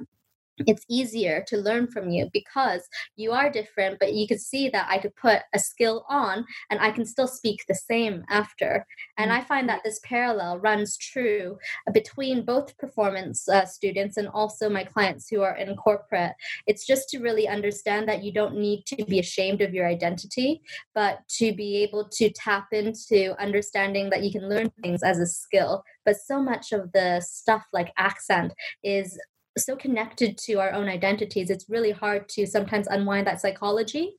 it's 0.60 0.86
easier 0.90 1.44
to 1.48 1.58
learn 1.58 1.88
from 1.88 2.10
you 2.10 2.30
because 2.34 2.82
you 3.16 3.32
are 3.32 3.50
different 3.50 4.00
but 4.00 4.14
you 4.14 4.28
can 4.28 4.38
see 4.38 4.70
that 4.70 4.88
i 4.90 4.98
could 4.98 5.16
put 5.16 5.40
a 5.54 5.60
skill 5.60 6.06
on 6.10 6.46
and 6.70 6.80
i 6.80 6.92
can 6.92 7.06
still 7.06 7.28
speak 7.28 7.64
the 7.68 7.76
same 7.76 8.24
after. 8.30 8.86
And 9.18 9.32
i 9.32 9.42
find 9.42 9.68
that 9.70 9.82
this 9.84 10.00
parallel 10.04 10.60
runs 10.60 10.98
true 10.98 11.58
between 11.94 12.46
both 12.46 12.78
performance 12.78 13.48
uh, 13.50 13.66
students 13.66 14.18
and 14.18 14.28
also 14.28 14.70
my 14.70 14.84
clients 14.84 15.30
who 15.30 15.42
are 15.42 15.56
in 15.56 15.76
corporate. 15.76 16.34
It's 16.68 16.86
just 16.86 17.10
to 17.10 17.20
really 17.20 17.48
understand 17.48 18.08
that 18.08 18.24
you 18.24 18.32
don't 18.32 18.58
need 18.58 18.86
to 18.88 19.06
be 19.06 19.20
ashamed 19.20 19.62
of 19.62 19.74
your 19.74 19.88
identity 19.88 20.62
but 20.94 21.20
to 21.38 21.54
be 21.54 21.78
able 21.84 22.10
to 22.14 22.30
tap 22.32 22.68
into 22.72 23.40
understanding 23.42 24.10
that 24.10 24.24
you 24.24 24.32
can 24.32 24.50
learn 24.50 24.72
things 24.82 25.04
as 25.04 25.20
a 25.20 25.26
skill. 25.26 25.84
But 26.06 26.18
so 26.18 26.42
much 26.42 26.72
of 26.72 26.92
the 26.92 27.22
stuff 27.22 27.64
like 27.72 27.94
accent 27.98 28.54
is 28.84 29.18
so 29.58 29.76
connected 29.76 30.38
to 30.38 30.56
our 30.56 30.72
own 30.72 30.88
identities 30.88 31.50
it's 31.50 31.70
really 31.70 31.92
hard 31.92 32.28
to 32.30 32.46
sometimes 32.46 32.88
unwind 32.88 33.28
that 33.28 33.42
psychology. 33.42 34.16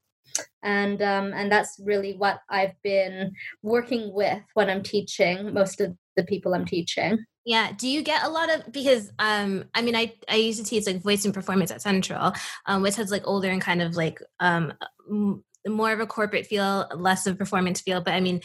And 0.62 1.00
um, 1.02 1.32
and 1.34 1.52
that's 1.52 1.78
really 1.84 2.14
what 2.16 2.40
i've 2.50 2.74
been 2.82 3.32
working 3.62 4.12
with 4.12 4.42
when 4.54 4.70
i'm 4.70 4.82
teaching 4.82 5.52
most 5.52 5.80
of 5.80 5.96
the 6.16 6.24
people 6.24 6.54
i'm 6.54 6.64
teaching. 6.64 7.24
Yeah 7.44 7.72
do 7.76 7.86
you 7.86 8.02
get 8.02 8.24
a 8.24 8.28
lot 8.30 8.52
of 8.52 8.72
because 8.72 9.12
um 9.18 9.64
i 9.74 9.82
mean 9.82 9.94
i 9.94 10.12
i 10.28 10.36
used 10.36 10.58
to 10.58 10.64
teach 10.64 10.86
like 10.86 11.02
voice 11.02 11.24
and 11.24 11.34
performance 11.34 11.70
at 11.70 11.82
central 11.82 12.32
um 12.66 12.82
which 12.82 12.96
has 12.96 13.10
like 13.10 13.26
older 13.26 13.50
and 13.50 13.60
kind 13.60 13.82
of 13.82 13.96
like 13.96 14.18
um 14.40 14.72
more 15.66 15.92
of 15.92 16.00
a 16.00 16.06
corporate 16.06 16.46
feel 16.46 16.88
less 16.94 17.26
of 17.26 17.38
performance 17.38 17.80
feel 17.80 18.00
but 18.00 18.14
i 18.14 18.20
mean 18.20 18.40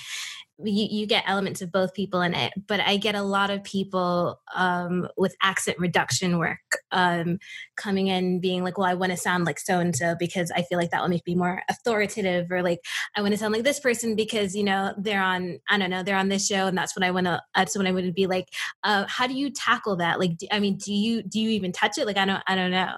you, 0.64 0.88
you 0.90 1.06
get 1.06 1.24
elements 1.28 1.62
of 1.62 1.72
both 1.72 1.94
people 1.94 2.22
in 2.22 2.34
it 2.34 2.54
but 2.68 2.80
i 2.82 2.98
get 2.98 3.16
a 3.16 3.24
lot 3.24 3.50
of 3.50 3.64
people 3.64 4.40
um, 4.56 5.08
with 5.18 5.36
accent 5.42 5.78
reduction 5.80 6.38
work 6.38 6.58
um, 6.92 7.38
coming 7.76 8.08
in 8.08 8.40
being 8.40 8.64
like 8.64 8.78
well 8.78 8.88
i 8.90 8.94
want 8.94 9.12
to 9.12 9.18
sound 9.18 9.46
like 9.46 9.60
so 9.60 9.80
and 9.80 9.96
so 9.96 10.16
because 10.20 10.52
i 10.52 10.62
feel 10.62 10.78
like 10.78 10.92
that 10.92 11.02
will 11.02 11.10
make 11.10 11.26
me 11.26 11.36
more 11.36 11.62
authoritative 11.70 12.52
or 12.52 12.62
like 12.62 12.80
i 13.16 13.22
want 13.22 13.34
to 13.34 13.38
sound 13.38 13.54
like 13.54 13.64
this 13.64 13.80
person 13.80 14.16
because 14.16 14.56
you 14.56 14.64
know 14.64 14.94
they're 14.98 15.22
on 15.22 15.60
i 15.70 15.78
don't 15.78 15.90
know 15.90 16.04
they're 16.04 16.18
on 16.18 16.30
this 16.30 16.46
show 16.46 16.68
and 16.68 16.78
that's 16.78 16.96
what 16.96 17.04
i 17.04 17.12
want 17.12 17.26
to 17.26 17.42
that's 17.56 17.78
what 17.78 17.88
i 17.88 17.92
would 17.92 18.14
be 18.14 18.28
like. 18.28 18.50
Uh, 18.84 19.06
how 19.08 19.28
do 19.28 19.34
you 19.34 19.50
tackle 19.50 19.98
that? 19.98 20.20
Like 20.20 20.38
do, 20.38 20.48
i 20.52 20.60
mean 20.60 20.78
do 20.78 20.94
you 20.94 21.24
do 21.24 21.40
you 21.40 21.50
even 21.50 21.72
touch 21.72 21.98
it? 21.98 22.06
Like 22.06 22.18
i 22.18 22.26
don't 22.26 22.44
i 22.48 22.56
don't 22.56 22.72
know 22.72 22.96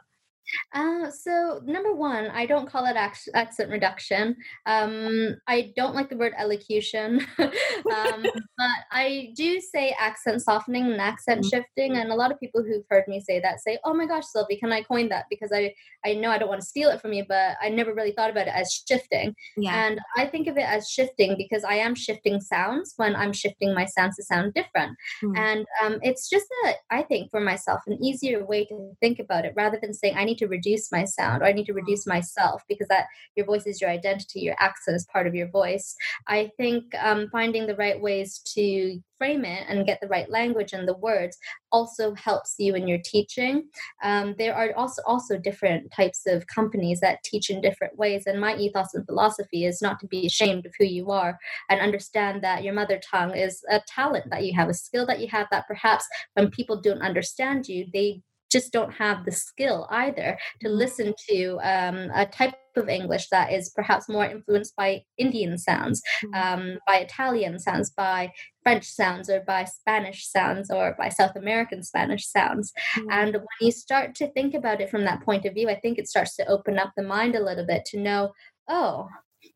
uh, 0.74 1.10
so 1.10 1.62
number 1.66 1.94
one, 1.94 2.28
I 2.28 2.46
don't 2.46 2.70
call 2.70 2.86
it 2.86 2.96
ac- 2.98 3.32
accent 3.34 3.70
reduction. 3.70 4.36
Um, 4.66 5.38
I 5.48 5.74
don't 5.76 5.96
like 5.96 6.10
the 6.10 6.18
word 6.18 6.34
elocution, 6.38 7.26
um, 7.40 7.50
but 8.58 8.80
I 8.92 9.34
do 9.36 9.60
say 9.60 9.96
accent 10.00 10.42
softening 10.42 10.86
and 10.92 11.02
accent 11.02 11.42
mm-hmm. 11.42 11.50
shifting. 11.50 11.98
And 11.98 12.12
a 12.12 12.16
lot 12.16 12.32
of 12.32 12.40
people 12.40 12.64
who've 12.64 12.86
heard 12.90 13.08
me 13.08 13.20
say 13.20 13.40
that 13.40 13.62
say, 13.62 13.78
"Oh 13.84 13.94
my 13.94 14.06
gosh, 14.06 14.26
Sylvie, 14.26 14.58
can 14.58 14.72
I 14.72 14.82
coin 14.82 15.10
that?" 15.10 15.26
Because 15.30 15.52
I 15.54 15.74
I 16.06 16.14
know 16.14 16.32
I 16.32 16.38
don't 16.38 16.50
want 16.50 16.62
to 16.62 16.68
steal 16.68 16.90
it 16.90 17.02
from 17.02 17.14
you, 17.14 17.26
but 17.28 17.58
I 17.62 17.70
never 17.70 17.94
really 17.94 18.12
thought 18.12 18.30
about 18.30 18.48
it 18.48 18.54
as 18.54 18.84
shifting. 18.88 19.36
Yeah. 19.58 19.86
And 19.86 20.00
I 20.18 20.26
think 20.26 20.48
of 20.48 20.58
it 20.58 20.66
as 20.68 20.90
shifting 20.90 21.36
because 21.38 21.64
I 21.64 21.76
am 21.76 21.96
shifting 21.96 22.42
sounds 22.42 22.94
when 22.98 23.16
I'm 23.16 23.34
shifting 23.34 23.74
my 23.74 23.86
sounds 23.86 24.16
to 24.18 24.24
sound 24.24 24.54
different. 24.54 24.98
Mm. 25.24 25.38
And 25.38 25.66
um, 25.84 26.00
it's 26.02 26.30
just 26.30 26.48
a, 26.66 26.74
I 26.90 27.04
think 27.04 27.30
for 27.32 27.40
myself, 27.40 27.82
an 27.88 28.04
easier 28.04 28.46
way 28.46 28.66
to 28.66 28.94
think 29.00 29.20
about 29.20 29.46
it 29.46 29.54
rather 29.56 29.80
than 29.82 29.94
saying 29.94 30.16
I 30.18 30.24
need 30.24 30.38
to 30.42 30.48
reduce 30.48 30.92
my 30.92 31.06
sound 31.06 31.42
or 31.42 31.46
I 31.46 31.54
need 31.54 31.66
to 31.68 31.74
reduce 31.74 32.06
myself 32.06 32.62
because 32.68 32.88
that 32.90 33.06
your 33.36 33.46
voice 33.46 33.66
is 33.66 33.82
your 33.82 33.90
identity, 33.90 34.42
your 34.42 34.56
accent 34.60 34.96
is 34.96 35.08
part 35.12 35.28
of 35.28 35.36
your 35.36 35.50
voice. 35.50 35.96
I 36.28 36.52
think 36.58 36.84
um, 37.02 37.30
finding 37.32 37.68
the 37.68 37.76
right 37.76 38.00
ways 38.00 38.42
to 38.56 39.00
frame 39.22 39.46
it 39.46 39.66
and 39.70 39.86
get 39.86 40.02
the 40.02 40.08
right 40.08 40.32
language 40.32 40.74
and 40.74 40.88
the 40.88 40.98
words 40.98 41.38
also 41.72 42.16
helps 42.16 42.56
you 42.58 42.74
in 42.74 42.88
your 42.88 42.98
teaching. 43.06 43.64
Um, 44.04 44.34
there 44.40 44.56
are 44.56 44.74
also 44.76 45.00
also 45.06 45.38
different 45.38 45.92
types 45.96 46.24
of 46.26 46.48
companies 46.48 47.00
that 47.02 47.24
teach 47.24 47.52
in 47.52 47.62
different 47.62 47.96
ways, 48.00 48.24
and 48.26 48.42
my 48.42 48.56
ethos 48.56 48.96
and 48.96 49.06
philosophy 49.06 49.66
is 49.66 49.80
not 49.80 50.00
to 50.00 50.08
be 50.08 50.26
ashamed 50.26 50.66
of 50.66 50.74
who 50.80 50.86
you 50.86 51.12
are 51.12 51.38
and 51.70 51.80
understand 51.80 52.44
that 52.44 52.64
your 52.64 52.74
mother 52.74 53.00
tongue 53.12 53.36
is 53.36 53.62
a 53.70 53.80
talent 53.88 54.26
that 54.32 54.44
you 54.44 54.54
have, 54.56 54.70
a 54.70 54.74
skill 54.74 55.06
that 55.06 55.20
you 55.20 55.28
have 55.28 55.46
that 55.52 55.68
perhaps 55.68 56.06
when 56.34 56.50
people 56.50 56.82
don't 56.82 57.04
understand 57.04 57.68
you, 57.68 57.86
they 57.94 58.22
just 58.52 58.72
don't 58.72 58.94
have 58.94 59.26
the 59.26 59.32
skill 59.32 59.88
either 59.90 60.38
to 60.62 60.68
mm-hmm. 60.68 60.78
listen 60.78 61.14
to 61.30 61.58
um, 61.64 62.12
a 62.14 62.26
type 62.26 62.56
of 62.76 62.90
English 62.90 63.28
that 63.30 63.52
is 63.52 63.72
perhaps 63.76 64.08
more 64.08 64.26
influenced 64.26 64.76
by 64.76 65.02
Indian 65.18 65.58
sounds, 65.58 66.02
mm-hmm. 66.24 66.62
um, 66.62 66.78
by 66.88 66.98
Italian 66.98 67.60
sounds, 67.60 67.90
by 67.90 68.32
French 68.64 68.86
sounds, 68.86 69.30
or 69.30 69.42
by 69.42 69.66
Spanish 69.66 70.28
sounds, 70.28 70.72
or 70.72 70.96
by 70.98 71.10
South 71.10 71.36
American 71.36 71.84
Spanish 71.84 72.28
sounds. 72.28 72.72
Mm-hmm. 72.96 73.12
And 73.12 73.34
when 73.34 73.48
you 73.62 73.72
start 73.72 74.16
to 74.16 74.32
think 74.32 74.54
about 74.54 74.82
it 74.82 74.90
from 74.90 75.04
that 75.06 75.24
point 75.24 75.46
of 75.46 75.54
view, 75.54 75.70
I 75.70 75.80
think 75.80 75.98
it 75.98 76.08
starts 76.08 76.36
to 76.38 76.48
open 76.48 76.80
up 76.80 76.92
the 76.96 77.04
mind 77.04 77.36
a 77.36 77.44
little 77.44 77.66
bit 77.66 77.86
to 77.86 78.00
know, 78.00 78.32
oh, 78.70 79.08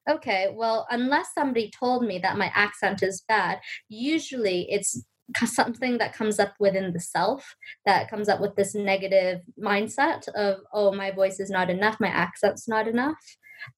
okay, 0.10 0.54
well, 0.54 0.88
unless 0.90 1.34
somebody 1.34 1.72
told 1.72 2.04
me 2.04 2.20
that 2.20 2.38
my 2.38 2.52
accent 2.54 3.04
is 3.04 3.24
bad, 3.28 3.60
usually 3.88 4.68
it's 4.72 5.04
something 5.46 5.98
that 5.98 6.14
comes 6.14 6.40
up 6.40 6.54
within 6.60 6.94
the 6.94 7.00
self 7.00 7.56
that 7.86 8.10
comes 8.10 8.30
up 8.30 8.40
with 8.40 8.56
this 8.56 8.76
negative 8.76 9.42
mindset 9.62 10.28
of 10.30 10.60
oh 10.74 10.92
my 10.92 11.12
voice 11.12 11.40
is 11.40 11.50
not 11.50 11.70
enough 11.70 11.98
my 12.00 12.08
accent's 12.08 12.68
not 12.68 12.88
enough 12.88 13.18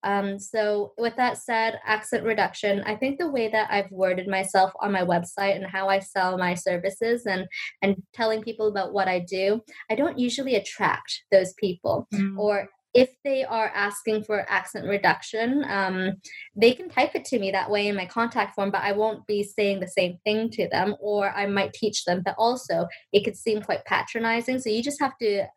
um, 0.03 0.37
so 0.37 0.93
with 0.97 1.15
that 1.15 1.37
said 1.37 1.79
accent 1.85 2.23
reduction 2.23 2.83
i 2.85 2.95
think 2.95 3.17
the 3.17 3.29
way 3.29 3.47
that 3.49 3.69
i've 3.71 3.89
worded 3.91 4.27
myself 4.27 4.71
on 4.81 4.91
my 4.91 5.03
website 5.03 5.55
and 5.55 5.65
how 5.65 5.87
i 5.87 5.99
sell 5.99 6.37
my 6.37 6.53
services 6.53 7.25
and 7.25 7.45
and 7.81 7.95
telling 8.13 8.41
people 8.41 8.67
about 8.67 8.91
what 8.91 9.07
i 9.07 9.19
do 9.19 9.61
i 9.89 9.95
don't 9.95 10.19
usually 10.19 10.55
attract 10.55 11.23
those 11.31 11.53
people 11.53 12.07
mm. 12.13 12.37
or 12.37 12.67
if 12.93 13.09
they 13.23 13.43
are 13.43 13.71
asking 13.75 14.23
for 14.23 14.45
accent 14.49 14.87
reduction, 14.87 15.63
um, 15.67 16.13
they 16.55 16.73
can 16.73 16.89
type 16.89 17.11
it 17.15 17.25
to 17.25 17.39
me 17.39 17.51
that 17.51 17.69
way 17.69 17.87
in 17.87 17.95
my 17.95 18.05
contact 18.05 18.55
form, 18.55 18.71
but 18.71 18.81
I 18.81 18.91
won't 18.93 19.25
be 19.27 19.43
saying 19.43 19.79
the 19.79 19.87
same 19.87 20.17
thing 20.23 20.49
to 20.51 20.67
them, 20.69 20.95
or 20.99 21.31
I 21.31 21.45
might 21.45 21.73
teach 21.73 22.05
them. 22.05 22.21
But 22.23 22.35
also, 22.37 22.87
it 23.13 23.23
could 23.23 23.37
seem 23.37 23.61
quite 23.61 23.85
patronizing. 23.85 24.59
So 24.59 24.69
you 24.69 24.81
just 24.81 25.01
have 25.01 25.17
to 25.21 25.47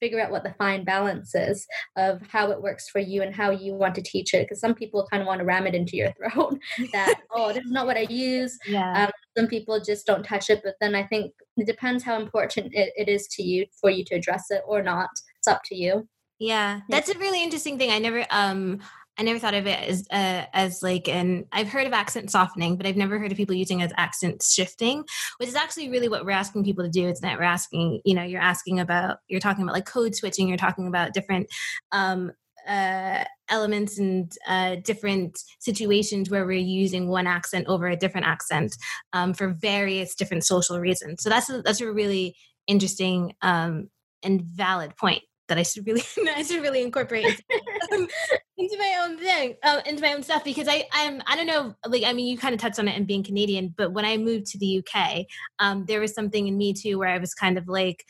figure 0.00 0.20
out 0.20 0.30
what 0.30 0.42
the 0.42 0.54
fine 0.58 0.84
balance 0.84 1.34
is 1.34 1.66
of 1.96 2.20
how 2.28 2.50
it 2.50 2.60
works 2.60 2.88
for 2.88 2.98
you 2.98 3.22
and 3.22 3.34
how 3.34 3.50
you 3.50 3.74
want 3.74 3.94
to 3.94 4.02
teach 4.02 4.34
it 4.34 4.44
because 4.44 4.60
some 4.60 4.74
people 4.74 5.06
kind 5.10 5.22
of 5.22 5.26
want 5.26 5.38
to 5.38 5.44
ram 5.44 5.66
it 5.66 5.74
into 5.74 5.96
your 5.96 6.12
throat 6.34 6.58
that 6.92 7.20
oh 7.30 7.52
this 7.52 7.64
is 7.64 7.70
not 7.70 7.86
what 7.86 7.96
i 7.96 8.06
use 8.08 8.58
yeah. 8.68 9.04
Um, 9.04 9.10
some 9.36 9.46
people 9.46 9.80
just 9.80 10.06
don't 10.06 10.22
touch 10.22 10.50
it 10.50 10.60
but 10.62 10.74
then 10.80 10.94
i 10.94 11.02
think 11.02 11.32
it 11.56 11.66
depends 11.66 12.04
how 12.04 12.20
important 12.20 12.74
it, 12.74 12.92
it 12.96 13.08
is 13.08 13.26
to 13.28 13.42
you 13.42 13.66
for 13.80 13.90
you 13.90 14.04
to 14.04 14.14
address 14.14 14.50
it 14.50 14.62
or 14.66 14.82
not 14.82 15.08
it's 15.38 15.48
up 15.48 15.62
to 15.66 15.74
you 15.74 16.06
yeah, 16.38 16.80
that's 16.88 17.08
a 17.08 17.18
really 17.18 17.42
interesting 17.42 17.78
thing. 17.78 17.90
I 17.90 17.98
never 17.98 18.26
um 18.30 18.80
I 19.18 19.22
never 19.22 19.38
thought 19.38 19.54
of 19.54 19.66
it 19.66 19.88
as 19.88 20.06
uh, 20.10 20.44
as 20.52 20.82
like 20.82 21.08
an 21.08 21.46
I've 21.52 21.68
heard 21.68 21.86
of 21.86 21.92
accent 21.92 22.30
softening, 22.30 22.76
but 22.76 22.86
I've 22.86 22.96
never 22.96 23.18
heard 23.18 23.32
of 23.32 23.38
people 23.38 23.54
using 23.54 23.80
as 23.80 23.92
accent 23.96 24.42
shifting, 24.42 25.04
which 25.38 25.48
is 25.48 25.54
actually 25.54 25.88
really 25.88 26.08
what 26.08 26.24
we're 26.24 26.32
asking 26.32 26.64
people 26.64 26.84
to 26.84 26.90
do. 26.90 27.08
It's 27.08 27.20
that 27.20 27.38
we're 27.38 27.44
asking, 27.44 28.02
you 28.04 28.14
know, 28.14 28.22
you're 28.22 28.42
asking 28.42 28.78
about 28.80 29.18
you're 29.28 29.40
talking 29.40 29.62
about 29.62 29.74
like 29.74 29.86
code 29.86 30.14
switching, 30.14 30.48
you're 30.48 30.58
talking 30.58 30.86
about 30.86 31.14
different 31.14 31.48
um 31.92 32.32
uh, 32.68 33.24
elements 33.48 33.96
and 33.96 34.32
uh, 34.48 34.74
different 34.82 35.38
situations 35.60 36.28
where 36.28 36.44
we're 36.44 36.58
using 36.58 37.06
one 37.06 37.26
accent 37.26 37.64
over 37.68 37.86
a 37.86 37.96
different 37.96 38.26
accent 38.26 38.76
um, 39.12 39.32
for 39.32 39.48
various 39.48 40.16
different 40.16 40.44
social 40.44 40.80
reasons. 40.80 41.22
So 41.22 41.30
that's 41.30 41.48
a, 41.48 41.62
that's 41.62 41.80
a 41.80 41.92
really 41.92 42.34
interesting 42.66 43.34
um, 43.40 43.88
and 44.24 44.42
valid 44.42 44.96
point 44.96 45.22
that 45.48 45.58
I 45.58 45.62
should 45.62 45.86
really 45.86 46.02
I 46.36 46.42
should 46.42 46.62
really 46.62 46.82
incorporate 46.82 47.24
into, 47.24 48.08
into 48.58 48.78
my 48.78 49.00
own 49.02 49.18
thing, 49.18 49.56
uh, 49.62 49.80
into 49.86 50.02
my 50.02 50.12
own 50.12 50.22
stuff 50.22 50.44
because 50.44 50.68
I 50.68 50.84
I'm 50.92 51.22
I 51.26 51.36
don't 51.36 51.46
know 51.46 51.74
like 51.86 52.04
I 52.04 52.12
mean 52.12 52.26
you 52.26 52.38
kind 52.38 52.54
of 52.54 52.60
touched 52.60 52.78
on 52.78 52.88
it 52.88 52.96
and 52.96 53.06
being 53.06 53.22
Canadian, 53.22 53.74
but 53.76 53.92
when 53.92 54.04
I 54.04 54.16
moved 54.16 54.46
to 54.46 54.58
the 54.58 54.82
UK, 54.82 55.26
um, 55.58 55.84
there 55.86 56.00
was 56.00 56.14
something 56.14 56.46
in 56.46 56.56
me 56.56 56.72
too 56.72 56.98
where 56.98 57.08
I 57.08 57.18
was 57.18 57.34
kind 57.34 57.58
of 57.58 57.68
like. 57.68 58.04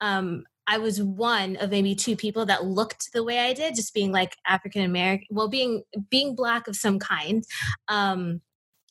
Um, 0.00 0.44
I 0.70 0.76
was 0.76 1.02
one 1.02 1.56
of 1.56 1.70
maybe 1.70 1.94
two 1.94 2.14
people 2.14 2.44
that 2.44 2.66
looked 2.66 3.10
the 3.14 3.24
way 3.24 3.38
I 3.38 3.54
did, 3.54 3.74
just 3.74 3.94
being 3.94 4.12
like 4.12 4.36
African 4.46 4.82
American, 4.82 5.26
well, 5.30 5.48
being 5.48 5.82
being 6.10 6.34
black 6.36 6.68
of 6.68 6.76
some 6.76 6.98
kind. 6.98 7.42
Um, 7.88 8.42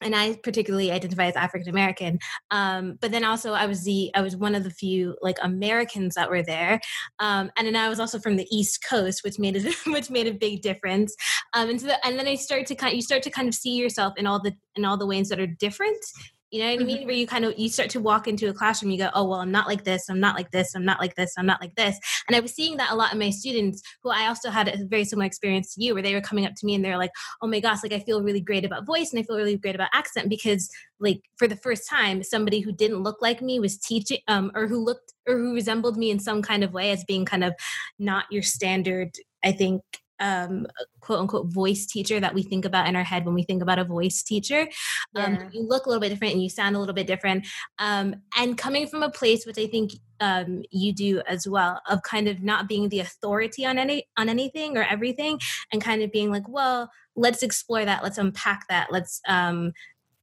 and 0.01 0.16
I 0.16 0.36
particularly 0.44 0.92
identify 0.92 1.25
as 1.25 1.36
African 1.36 1.70
American. 1.70 2.20
Um, 2.51 2.98
but 3.01 3.12
then 3.12 3.24
also 3.24 3.54
I 3.54 3.66
was 3.66 3.84
the 3.84 4.12
I 4.16 4.22
was 4.22 4.36
one 4.36 4.56
of 4.56 4.63
the 4.63 4.70
few 4.70 5.16
like 5.22 5.38
Americans 5.42 6.16
that 6.16 6.30
were 6.30 6.44
there, 6.44 6.80
um, 7.20 7.51
and 7.58 7.68
then 7.68 7.75
I 7.75 7.89
was 7.89 8.00
also 8.00 8.20
from 8.20 8.36
the 8.36 8.48
East 8.51 8.86
Coast, 8.88 9.24
which 9.24 9.39
made 9.39 9.56
a 9.56 9.72
which 9.92 10.10
made 10.10 10.27
a 10.27 10.34
big 10.34 10.62
difference. 10.62 11.16
Um, 11.54 11.70
and 11.70 11.82
so 11.82 11.88
the, 11.88 12.06
and 12.06 12.18
then 12.18 12.27
I 12.27 12.36
start 12.36 12.66
to 12.68 12.75
kind 12.75 12.96
you 12.96 13.01
start 13.01 13.24
to 13.24 13.32
kind 13.32 13.48
of 13.48 13.56
see 13.56 13.75
yourself 13.75 14.13
in 14.18 14.27
all 14.27 14.42
the 14.42 14.54
in 14.75 14.86
all 14.86 14.98
the 14.98 15.08
ways 15.08 15.30
that 15.30 15.39
are 15.39 15.48
different 15.48 16.04
You 16.51 16.62
know 16.62 16.72
what 16.72 16.82
I 16.82 16.84
mean? 16.86 16.98
Mm-hmm. 17.00 17.06
Where 17.08 17.16
you 17.16 17.27
kind 17.27 17.44
of 17.44 17.60
you 17.60 17.68
start 17.68 17.89
to 17.89 18.00
walk 18.00 18.25
into 18.25 18.48
a 18.48 18.54
classroom, 18.54 18.92
you 18.92 18.98
go, 18.98 19.10
"Oh 19.13 19.25
well, 19.27 19.42
I'm 19.42 19.51
not 19.51 19.68
like 19.68 19.84
this. 19.84 20.10
I'm 20.10 20.22
not 20.22 20.36
like 20.36 20.51
this. 20.51 20.74
I'm 20.75 20.86
not 20.86 21.00
like 21.01 21.16
this. 21.16 21.34
I'm 21.38 21.46
not 21.46 21.60
like 21.60 21.75
this." 21.75 22.00
And 22.27 22.38
I 22.38 22.39
was 22.39 22.54
seeing 22.54 22.77
that 22.77 22.92
a 22.92 22.96
lot 22.96 23.12
in 23.12 23.20
my 23.20 23.32
students, 23.32 23.82
who 24.01 24.12
I 24.12 24.27
also 24.27 24.50
had 24.50 24.70
a 24.70 24.86
very 24.86 25.04
similar 25.04 25.25
experience 25.25 25.75
to 25.75 25.84
you, 25.84 25.94
where 25.94 26.04
they 26.04 26.13
were 26.13 26.22
coming 26.22 26.46
up 26.46 26.54
to 26.56 26.66
me 26.66 26.74
and 26.74 26.86
they're 26.86 26.98
like, 26.98 27.12
"Oh 27.42 27.48
my 27.48 27.60
gosh, 27.60 27.84
like 27.84 27.92
I 27.92 28.00
feel 28.00 28.24
really 28.24 28.39
great 28.39 28.63
about 28.63 28.86
voice 28.86 29.12
and 29.12 29.20
I 29.20 29.24
feel 29.24 29.36
really 29.36 29.58
great 29.58 29.75
about 29.75 29.89
accent 29.94 30.30
because 30.30 30.70
like 31.01 31.20
for 31.38 31.48
the 31.50 31.58
first 31.58 31.89
time, 31.89 32.24
somebody 32.24 32.62
who 32.62 32.72
didn't 32.72 33.04
look 33.04 33.22
like 33.22 33.42
me 33.42 33.60
was 33.60 33.77
teaching, 33.77 34.20
um, 34.30 34.51
or 34.56 34.68
who 34.68 34.77
looked 34.84 35.13
or 35.27 35.38
who 35.38 35.54
resembled 35.54 35.98
me 35.98 36.12
in 36.12 36.20
some 36.20 36.42
kind 36.42 36.63
of 36.63 36.72
way 36.72 36.92
as 36.92 37.04
being 37.06 37.25
kind 37.25 37.44
of 37.44 37.54
not 38.00 38.25
your 38.32 38.44
standard." 38.44 39.10
I 39.44 39.51
think 39.51 39.82
um, 40.20 40.68
quote 41.00 41.20
unquote 41.20 41.48
voice 41.48 41.86
teacher 41.86 42.20
that 42.20 42.34
we 42.34 42.44
think 42.44 42.66
about 42.66 42.88
in 42.88 42.96
our 42.96 43.04
head 43.04 43.26
when 43.26 43.36
we 43.36 43.44
think 43.44 43.62
about 43.62 43.80
a 43.80 43.84
voice 43.84 44.24
teacher. 44.24 44.68
Um, 45.16 45.36
yeah. 45.36 45.50
You 45.52 45.68
look 45.68 45.86
a 45.86 45.90
little 45.90 46.02
bit 46.02 46.10
different 46.10 46.34
and 46.34 46.44
you 46.44 46.50
sound 46.50 46.76
a 46.76 46.80
little 46.80 46.96
bit 46.96 47.08
different. 47.08 47.48
Um, 47.80 48.16
and 48.38 48.58
coming 48.58 48.88
from 48.88 49.04
a 49.04 49.10
place 49.10 49.46
which 49.46 49.58
I 49.58 49.68
think 49.68 49.92
um, 50.20 50.64
you 50.72 50.94
do 50.94 51.22
as 51.28 51.48
well 51.48 51.82
of 51.90 52.02
kind 52.04 52.28
of 52.28 52.42
not 52.42 52.68
being 52.68 52.90
the 52.90 53.00
authority 53.00 53.66
on 53.66 53.78
any 53.78 54.08
on 54.18 54.30
anything 54.30 54.78
or 54.78 54.84
everything, 54.84 55.40
and 55.72 55.82
kind 55.82 56.02
of 56.02 56.12
being 56.12 56.32
like, 56.32 56.48
well, 56.48 56.90
let's 57.16 57.44
explore 57.44 57.86
that, 57.86 58.04
let's 58.04 58.18
unpack 58.18 58.68
that, 58.70 58.88
let's 58.92 59.22
um, 59.28 59.74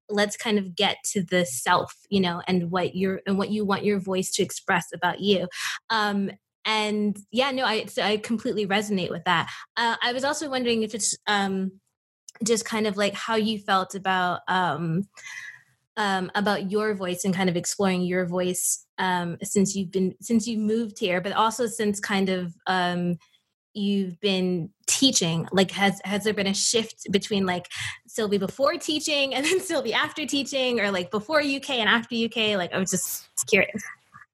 let's 0.08 0.36
kind 0.36 0.58
of 0.58 0.74
get 0.74 0.98
to 1.04 1.22
the 1.22 1.46
self 1.46 1.94
you 2.10 2.20
know 2.20 2.42
and 2.46 2.70
what 2.70 2.94
you're 2.94 3.20
and 3.26 3.38
what 3.38 3.50
you 3.50 3.64
want 3.64 3.84
your 3.84 3.98
voice 3.98 4.30
to 4.30 4.42
express 4.42 4.88
about 4.92 5.20
you 5.20 5.48
um 5.90 6.30
and 6.64 7.16
yeah 7.30 7.50
no 7.50 7.64
i 7.64 7.84
so 7.86 8.02
i 8.02 8.16
completely 8.16 8.66
resonate 8.66 9.10
with 9.10 9.24
that. 9.24 9.50
Uh, 9.76 9.96
i 10.02 10.12
was 10.12 10.24
also 10.24 10.48
wondering 10.48 10.82
if 10.82 10.94
it's 10.94 11.16
um 11.26 11.72
just 12.42 12.64
kind 12.64 12.86
of 12.86 12.96
like 12.96 13.14
how 13.14 13.36
you 13.36 13.58
felt 13.58 13.94
about 13.94 14.40
um 14.48 15.04
um 15.96 16.30
about 16.34 16.70
your 16.70 16.94
voice 16.94 17.24
and 17.24 17.34
kind 17.34 17.48
of 17.48 17.56
exploring 17.56 18.02
your 18.02 18.26
voice 18.26 18.84
um 18.98 19.36
since 19.42 19.76
you've 19.76 19.90
been 19.90 20.14
since 20.20 20.46
you 20.46 20.58
moved 20.58 20.98
here 20.98 21.20
but 21.20 21.32
also 21.32 21.66
since 21.66 22.00
kind 22.00 22.28
of 22.28 22.52
um 22.66 23.16
you've 23.74 24.18
been 24.20 24.70
teaching 24.86 25.46
like 25.52 25.70
has 25.70 26.00
has 26.04 26.24
there 26.24 26.34
been 26.34 26.46
a 26.46 26.54
shift 26.54 27.06
between 27.10 27.44
like 27.44 27.68
sylvie 28.06 28.38
before 28.38 28.76
teaching 28.76 29.34
and 29.34 29.44
then 29.44 29.60
sylvie 29.60 29.92
after 29.94 30.26
teaching 30.26 30.80
or 30.80 30.90
like 30.90 31.10
before 31.10 31.40
uk 31.40 31.70
and 31.70 31.88
after 31.88 32.14
uk 32.24 32.36
like 32.36 32.72
i 32.72 32.78
was 32.78 32.90
just 32.90 33.28
curious 33.46 33.82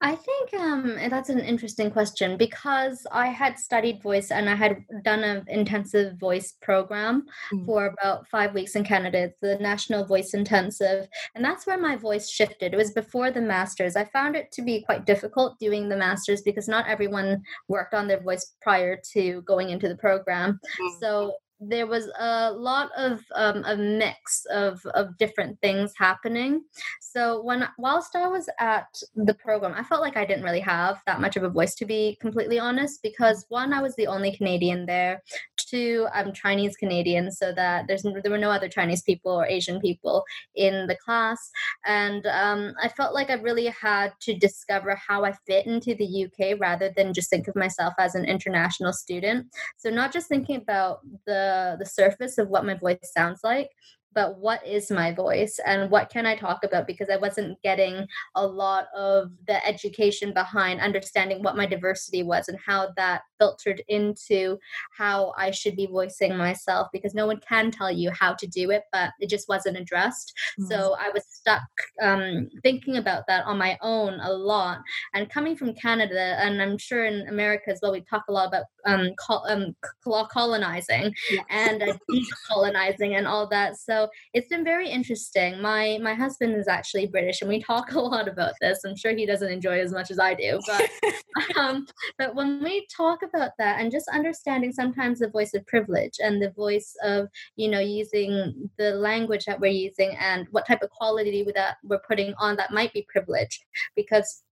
I 0.02 0.14
think 0.14 0.54
um, 0.54 0.96
that's 1.10 1.28
an 1.28 1.40
interesting 1.40 1.90
question 1.90 2.38
because 2.38 3.06
I 3.12 3.26
had 3.26 3.58
studied 3.58 4.02
voice 4.02 4.30
and 4.30 4.48
I 4.48 4.54
had 4.54 4.84
done 5.02 5.22
an 5.22 5.44
intensive 5.48 6.18
voice 6.18 6.54
program 6.62 7.26
mm. 7.52 7.66
for 7.66 7.86
about 7.86 8.26
five 8.28 8.54
weeks 8.54 8.76
in 8.76 8.84
Canada. 8.84 9.30
The 9.42 9.56
National 9.56 10.06
Voice 10.06 10.32
Intensive. 10.32 11.06
And 11.34 11.44
that's 11.44 11.66
where 11.66 11.78
my 11.78 11.96
voice 11.96 12.30
shifted. 12.30 12.72
It 12.72 12.78
was 12.78 12.92
before 12.92 13.30
the 13.30 13.42
master's. 13.42 13.94
I 13.94 14.06
found 14.06 14.36
it 14.36 14.50
to 14.52 14.62
be 14.62 14.82
quite 14.82 15.04
difficult 15.04 15.58
doing 15.58 15.90
the 15.90 15.96
master's 15.96 16.40
because 16.40 16.66
not 16.66 16.88
everyone 16.88 17.42
worked 17.68 17.92
on 17.92 18.08
their 18.08 18.22
voice 18.22 18.54
prior 18.62 18.98
to 19.12 19.42
going 19.42 19.68
into 19.68 19.88
the 19.88 19.96
program. 19.96 20.58
Mm. 20.80 21.00
So 21.00 21.34
there 21.60 21.86
was 21.86 22.10
a 22.18 22.52
lot 22.52 22.90
of 22.96 23.20
um, 23.34 23.62
a 23.66 23.76
mix 23.76 24.46
of 24.50 24.80
of 24.94 25.16
different 25.18 25.60
things 25.60 25.92
happening. 25.96 26.62
So 27.00 27.42
when 27.42 27.68
whilst 27.78 28.16
I 28.16 28.28
was 28.28 28.48
at 28.58 28.86
the 29.14 29.34
program, 29.34 29.74
I 29.76 29.82
felt 29.82 30.00
like 30.00 30.16
I 30.16 30.24
didn't 30.24 30.44
really 30.44 30.60
have 30.60 31.00
that 31.06 31.20
much 31.20 31.36
of 31.36 31.42
a 31.42 31.50
voice, 31.50 31.74
to 31.76 31.84
be 31.84 32.16
completely 32.20 32.58
honest. 32.58 33.00
Because 33.02 33.44
one, 33.48 33.74
I 33.74 33.82
was 33.82 33.94
the 33.96 34.06
only 34.06 34.34
Canadian 34.34 34.86
there. 34.86 35.22
Two, 35.58 36.08
I'm 36.14 36.32
Chinese 36.32 36.76
Canadian, 36.76 37.30
so 37.30 37.52
that 37.52 37.86
there's 37.86 38.02
there 38.02 38.30
were 38.30 38.38
no 38.38 38.50
other 38.50 38.68
Chinese 38.68 39.02
people 39.02 39.32
or 39.32 39.46
Asian 39.46 39.80
people 39.80 40.24
in 40.54 40.86
the 40.86 40.96
class, 40.96 41.50
and 41.84 42.26
um, 42.26 42.72
I 42.82 42.88
felt 42.88 43.14
like 43.14 43.28
I 43.28 43.34
really 43.34 43.66
had 43.66 44.12
to 44.22 44.34
discover 44.34 44.96
how 44.96 45.24
I 45.24 45.32
fit 45.46 45.66
into 45.66 45.94
the 45.94 46.24
UK 46.24 46.58
rather 46.58 46.90
than 46.96 47.12
just 47.12 47.28
think 47.28 47.48
of 47.48 47.56
myself 47.56 47.92
as 47.98 48.14
an 48.14 48.24
international 48.24 48.92
student. 48.92 49.46
So 49.76 49.90
not 49.90 50.12
just 50.12 50.28
thinking 50.28 50.56
about 50.56 51.00
the 51.26 51.49
the 51.78 51.86
surface 51.86 52.38
of 52.38 52.48
what 52.48 52.64
my 52.64 52.74
voice 52.74 52.98
sounds 53.16 53.40
like 53.42 53.70
but 54.12 54.38
what 54.38 54.66
is 54.66 54.90
my 54.90 55.12
voice 55.12 55.60
and 55.64 55.90
what 55.90 56.10
can 56.10 56.26
I 56.26 56.36
talk 56.36 56.64
about? 56.64 56.86
Because 56.86 57.08
I 57.10 57.16
wasn't 57.16 57.60
getting 57.62 58.06
a 58.34 58.46
lot 58.46 58.86
of 58.96 59.30
the 59.46 59.64
education 59.66 60.32
behind 60.32 60.80
understanding 60.80 61.42
what 61.42 61.56
my 61.56 61.66
diversity 61.66 62.22
was 62.22 62.48
and 62.48 62.58
how 62.64 62.88
that 62.96 63.22
filtered 63.38 63.82
into 63.88 64.58
how 64.96 65.32
I 65.36 65.50
should 65.50 65.76
be 65.76 65.86
voicing 65.86 66.36
myself 66.36 66.88
because 66.92 67.14
no 67.14 67.26
one 67.26 67.40
can 67.46 67.70
tell 67.70 67.90
you 67.90 68.10
how 68.10 68.34
to 68.34 68.46
do 68.46 68.70
it, 68.70 68.82
but 68.92 69.10
it 69.20 69.30
just 69.30 69.48
wasn't 69.48 69.78
addressed. 69.78 70.32
Mm-hmm. 70.58 70.70
So 70.70 70.96
I 70.98 71.10
was 71.12 71.24
stuck 71.30 71.62
um, 72.02 72.48
thinking 72.62 72.96
about 72.96 73.24
that 73.28 73.44
on 73.46 73.58
my 73.58 73.78
own 73.80 74.20
a 74.20 74.32
lot. 74.32 74.80
And 75.14 75.30
coming 75.30 75.56
from 75.56 75.74
Canada, 75.74 76.36
and 76.40 76.60
I'm 76.60 76.78
sure 76.78 77.04
in 77.04 77.28
America 77.28 77.70
as 77.70 77.80
well, 77.82 77.92
we 77.92 78.02
talk 78.02 78.24
a 78.28 78.32
lot 78.32 78.48
about 78.48 78.64
um, 78.86 79.10
col- 79.18 79.46
um 79.48 79.74
colonizing 80.32 81.14
yes. 81.30 81.44
and 81.48 81.82
uh, 81.82 81.94
decolonizing 82.10 83.16
and 83.16 83.26
all 83.26 83.48
that. 83.48 83.76
So 83.76 83.99
it's 84.34 84.48
been 84.48 84.64
very 84.64 84.88
interesting. 84.88 85.60
My 85.60 85.98
my 86.02 86.14
husband 86.14 86.54
is 86.54 86.68
actually 86.68 87.06
British, 87.06 87.40
and 87.40 87.48
we 87.48 87.62
talk 87.62 87.92
a 87.94 88.00
lot 88.00 88.28
about 88.28 88.54
this. 88.60 88.80
I'm 88.84 88.96
sure 88.96 89.14
he 89.14 89.26
doesn't 89.26 89.50
enjoy 89.50 89.78
it 89.78 89.84
as 89.84 89.92
much 89.92 90.10
as 90.10 90.18
I 90.18 90.34
do, 90.34 90.60
but 90.66 90.90
um, 91.56 91.86
but 92.18 92.34
when 92.34 92.62
we 92.62 92.86
talk 92.94 93.20
about 93.22 93.52
that 93.58 93.80
and 93.80 93.90
just 93.90 94.08
understanding 94.08 94.72
sometimes 94.72 95.18
the 95.18 95.28
voice 95.28 95.54
of 95.54 95.66
privilege 95.66 96.14
and 96.18 96.42
the 96.42 96.50
voice 96.50 96.94
of 97.02 97.28
you 97.56 97.68
know 97.68 97.80
using 97.80 98.70
the 98.78 98.92
language 98.92 99.44
that 99.46 99.60
we're 99.60 99.68
using 99.68 100.16
and 100.18 100.46
what 100.50 100.66
type 100.66 100.82
of 100.82 100.90
quality 100.90 101.46
that 101.54 101.76
we're 101.84 102.00
putting 102.06 102.34
on 102.38 102.56
that 102.56 102.72
might 102.72 102.92
be 102.92 103.06
privilege, 103.10 103.60
because 103.96 104.42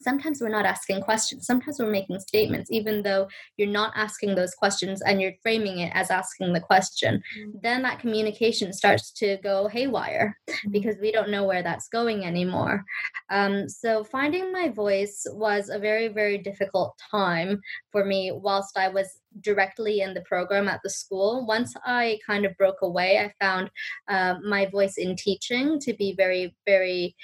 sometimes 0.00 0.40
we're 0.40 0.48
not 0.48 0.66
asking 0.66 1.00
questions 1.00 1.46
sometimes 1.46 1.78
we're 1.78 1.90
making 1.90 2.18
statements 2.20 2.70
even 2.70 3.02
though 3.02 3.28
you're 3.56 3.68
not 3.68 3.92
asking 3.96 4.34
those 4.34 4.54
questions 4.54 5.02
and 5.02 5.20
you're 5.20 5.32
framing 5.42 5.78
it 5.78 5.92
as 5.94 6.10
asking 6.10 6.52
the 6.52 6.60
question 6.60 7.22
mm-hmm. 7.38 7.50
then 7.62 7.82
that 7.82 7.98
communication 7.98 8.72
starts 8.72 9.10
to 9.10 9.38
go 9.42 9.68
haywire 9.68 10.36
mm-hmm. 10.48 10.70
because 10.70 10.96
we 11.00 11.12
don't 11.12 11.30
know 11.30 11.44
where 11.44 11.62
that's 11.62 11.88
going 11.88 12.24
anymore 12.24 12.84
um, 13.30 13.68
so 13.68 14.04
finding 14.04 14.52
my 14.52 14.68
voice 14.68 15.26
was 15.32 15.68
a 15.68 15.78
very 15.78 16.08
very 16.08 16.38
difficult 16.38 16.94
time 17.10 17.60
for 17.90 18.04
me 18.04 18.32
whilst 18.32 18.76
i 18.76 18.88
was 18.88 19.20
directly 19.40 20.00
in 20.00 20.14
the 20.14 20.22
program 20.22 20.68
at 20.68 20.80
the 20.82 20.90
school 20.90 21.44
once 21.46 21.74
i 21.84 22.18
kind 22.26 22.46
of 22.46 22.56
broke 22.56 22.82
away 22.82 23.18
i 23.18 23.44
found 23.44 23.70
uh, 24.08 24.34
my 24.44 24.66
voice 24.66 24.96
in 24.96 25.14
teaching 25.16 25.78
to 25.78 25.92
be 25.94 26.14
very 26.16 26.54
very 26.66 27.14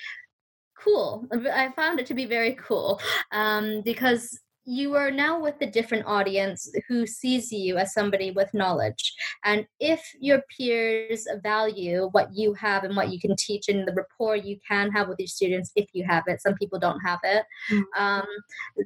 cool. 0.83 1.27
I 1.33 1.71
found 1.77 2.01
it 2.01 2.07
to 2.07 2.14
be 2.14 2.27
very 2.27 2.55
cool 2.55 3.01
um, 3.33 3.83
because 3.85 4.38
you 4.64 4.95
are 4.95 5.11
now 5.11 5.40
with 5.40 5.57
a 5.61 5.66
different 5.66 6.07
audience 6.07 6.73
who 6.87 7.07
sees 7.07 7.51
you 7.51 7.77
as 7.79 7.92
somebody 7.92 8.31
with 8.31 8.55
knowledge. 8.55 9.12
And 9.45 9.66
if 9.81 10.01
your 10.21 10.42
peers 10.57 11.27
value 11.42 12.09
what 12.12 12.29
you 12.33 12.55
have 12.55 12.85
and 12.85 12.95
what 12.95 13.11
you 13.11 13.18
can 13.18 13.35
teach 13.37 13.68
and 13.68 13.87
the 13.87 13.92
rapport 13.92 14.37
you 14.37 14.59
can 14.66 14.90
have 14.92 15.09
with 15.09 15.18
your 15.18 15.27
students, 15.27 15.73
if 15.75 15.88
you 15.92 16.05
have 16.09 16.25
it, 16.29 16.40
some 16.40 16.55
people 16.55 16.79
don't 16.79 17.01
have 17.01 17.18
it, 17.25 17.45
mm-hmm. 17.71 18.03
um, 18.03 18.27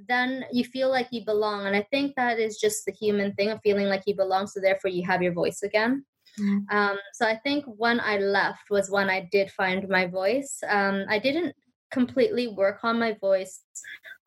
then 0.08 0.46
you 0.50 0.64
feel 0.64 0.90
like 0.90 1.08
you 1.10 1.24
belong. 1.24 1.66
And 1.66 1.76
I 1.76 1.86
think 1.90 2.14
that 2.16 2.38
is 2.38 2.56
just 2.56 2.86
the 2.86 2.92
human 2.92 3.34
thing 3.34 3.50
of 3.50 3.60
feeling 3.62 3.86
like 3.86 4.04
you 4.06 4.16
belong. 4.16 4.46
So 4.46 4.60
therefore, 4.60 4.90
you 4.90 5.04
have 5.06 5.22
your 5.22 5.32
voice 5.32 5.62
again. 5.62 6.04
Mm-hmm. 6.40 6.76
Um, 6.76 6.98
so 7.14 7.26
I 7.26 7.36
think 7.36 7.64
when 7.66 8.00
I 8.00 8.18
left 8.18 8.70
was 8.70 8.90
when 8.90 9.08
I 9.08 9.28
did 9.30 9.50
find 9.50 9.88
my 9.88 10.06
voice. 10.06 10.58
Um, 10.68 11.04
I 11.08 11.18
didn't 11.18 11.54
completely 11.98 12.46
work 12.62 12.78
on 12.88 12.98
my 13.04 13.12
voice 13.28 13.54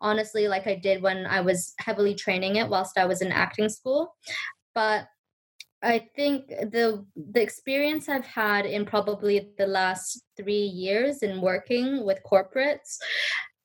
honestly 0.01 0.47
like 0.47 0.65
I 0.67 0.75
did 0.75 1.01
when 1.01 1.25
I 1.25 1.41
was 1.41 1.73
heavily 1.79 2.15
training 2.15 2.55
it 2.55 2.69
whilst 2.69 2.97
I 2.97 3.05
was 3.05 3.21
in 3.21 3.31
acting 3.31 3.69
school. 3.69 4.15
But 4.73 5.07
I 5.81 6.09
think 6.15 6.47
the 6.47 7.05
the 7.15 7.41
experience 7.41 8.09
I've 8.09 8.25
had 8.25 8.65
in 8.65 8.85
probably 8.85 9.51
the 9.57 9.67
last 9.67 10.23
3 10.37 10.53
years 10.53 11.23
in 11.23 11.41
working 11.41 12.05
with 12.05 12.19
corporates 12.29 12.97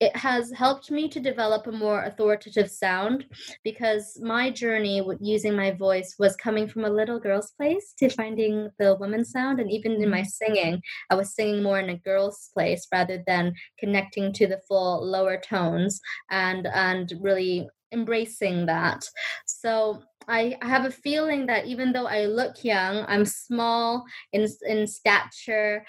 it 0.04 0.14
has 0.16 0.52
helped 0.52 0.90
me 0.90 1.08
to 1.08 1.18
develop 1.18 1.66
a 1.66 1.72
more 1.72 2.02
authoritative 2.02 2.70
sound 2.70 3.24
because 3.62 4.20
my 4.22 4.50
journey 4.50 5.00
with 5.00 5.18
using 5.22 5.56
my 5.56 5.70
voice 5.70 6.16
was 6.18 6.36
coming 6.36 6.68
from 6.68 6.84
a 6.84 6.90
little 6.90 7.18
girl's 7.18 7.52
place 7.52 7.94
to 7.98 8.10
finding 8.10 8.68
the 8.78 8.96
woman's 8.96 9.30
sound 9.30 9.60
and 9.60 9.70
even 9.70 9.92
in 9.92 10.10
my 10.10 10.20
mm-hmm. 10.20 10.44
singing 10.44 10.82
i 11.10 11.14
was 11.14 11.34
singing 11.34 11.62
more 11.62 11.80
in 11.80 11.88
a 11.88 11.96
girl's 11.96 12.50
place 12.52 12.86
rather 12.92 13.22
than 13.26 13.54
connecting 13.78 14.30
to 14.32 14.46
the 14.46 14.60
full 14.68 15.02
lower 15.06 15.40
tones 15.40 16.00
and 16.30 16.66
and 16.66 17.14
really 17.20 17.66
embracing 17.92 18.66
that 18.66 19.08
so 19.46 20.02
I, 20.26 20.56
have 20.62 20.86
a 20.86 20.90
feeling 20.90 21.46
that 21.46 21.66
even 21.66 21.92
though 21.92 22.06
I 22.06 22.24
look 22.24 22.64
young, 22.64 23.04
I'm 23.08 23.26
small 23.26 24.04
in 24.32 24.46
in 24.66 24.86
stature 24.86 25.84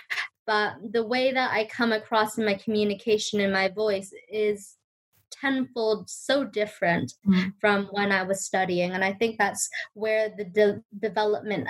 but 0.45 0.75
the 0.91 1.05
way 1.05 1.31
that 1.31 1.51
I 1.51 1.65
come 1.65 1.91
across 1.91 2.37
in 2.37 2.45
my 2.45 2.55
communication 2.55 3.39
and 3.39 3.51
my 3.51 3.69
voice 3.69 4.11
is 4.31 4.75
tenfold 5.41 6.09
so 6.09 6.43
different 6.43 7.13
mm-hmm. 7.27 7.49
from 7.59 7.87
when 7.91 8.11
I 8.11 8.23
was 8.23 8.45
studying. 8.45 8.91
And 8.91 9.03
I 9.03 9.13
think 9.13 9.37
that's 9.37 9.69
where 9.93 10.29
the 10.35 10.45
de- 10.45 10.83
development 10.99 11.67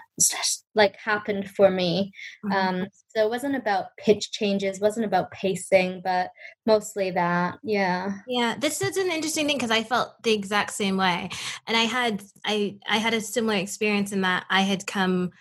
like 0.76 0.96
happened 0.98 1.50
for 1.52 1.70
me. 1.70 2.12
Mm-hmm. 2.46 2.52
Um, 2.54 2.88
so 3.16 3.26
it 3.26 3.30
wasn't 3.30 3.56
about 3.56 3.96
pitch 3.98 4.32
changes, 4.32 4.80
wasn't 4.80 5.06
about 5.06 5.32
pacing, 5.32 6.02
but 6.04 6.32
mostly 6.66 7.12
that. 7.12 7.58
Yeah. 7.64 8.14
Yeah. 8.28 8.56
This 8.58 8.82
is 8.82 8.98
an 8.98 9.12
interesting 9.12 9.48
thing 9.48 9.58
because 9.58 9.72
I 9.72 9.84
felt 9.84 10.22
the 10.24 10.34
exact 10.34 10.72
same 10.72 10.98
way. 10.98 11.30
And 11.68 11.78
I 11.78 11.84
had 11.84 12.24
I 12.46 12.78
I 12.88 12.98
had 12.98 13.14
a 13.14 13.22
similar 13.22 13.56
experience 13.56 14.12
in 14.12 14.22
that 14.22 14.46
I 14.50 14.62
had 14.62 14.86
come 14.86 15.32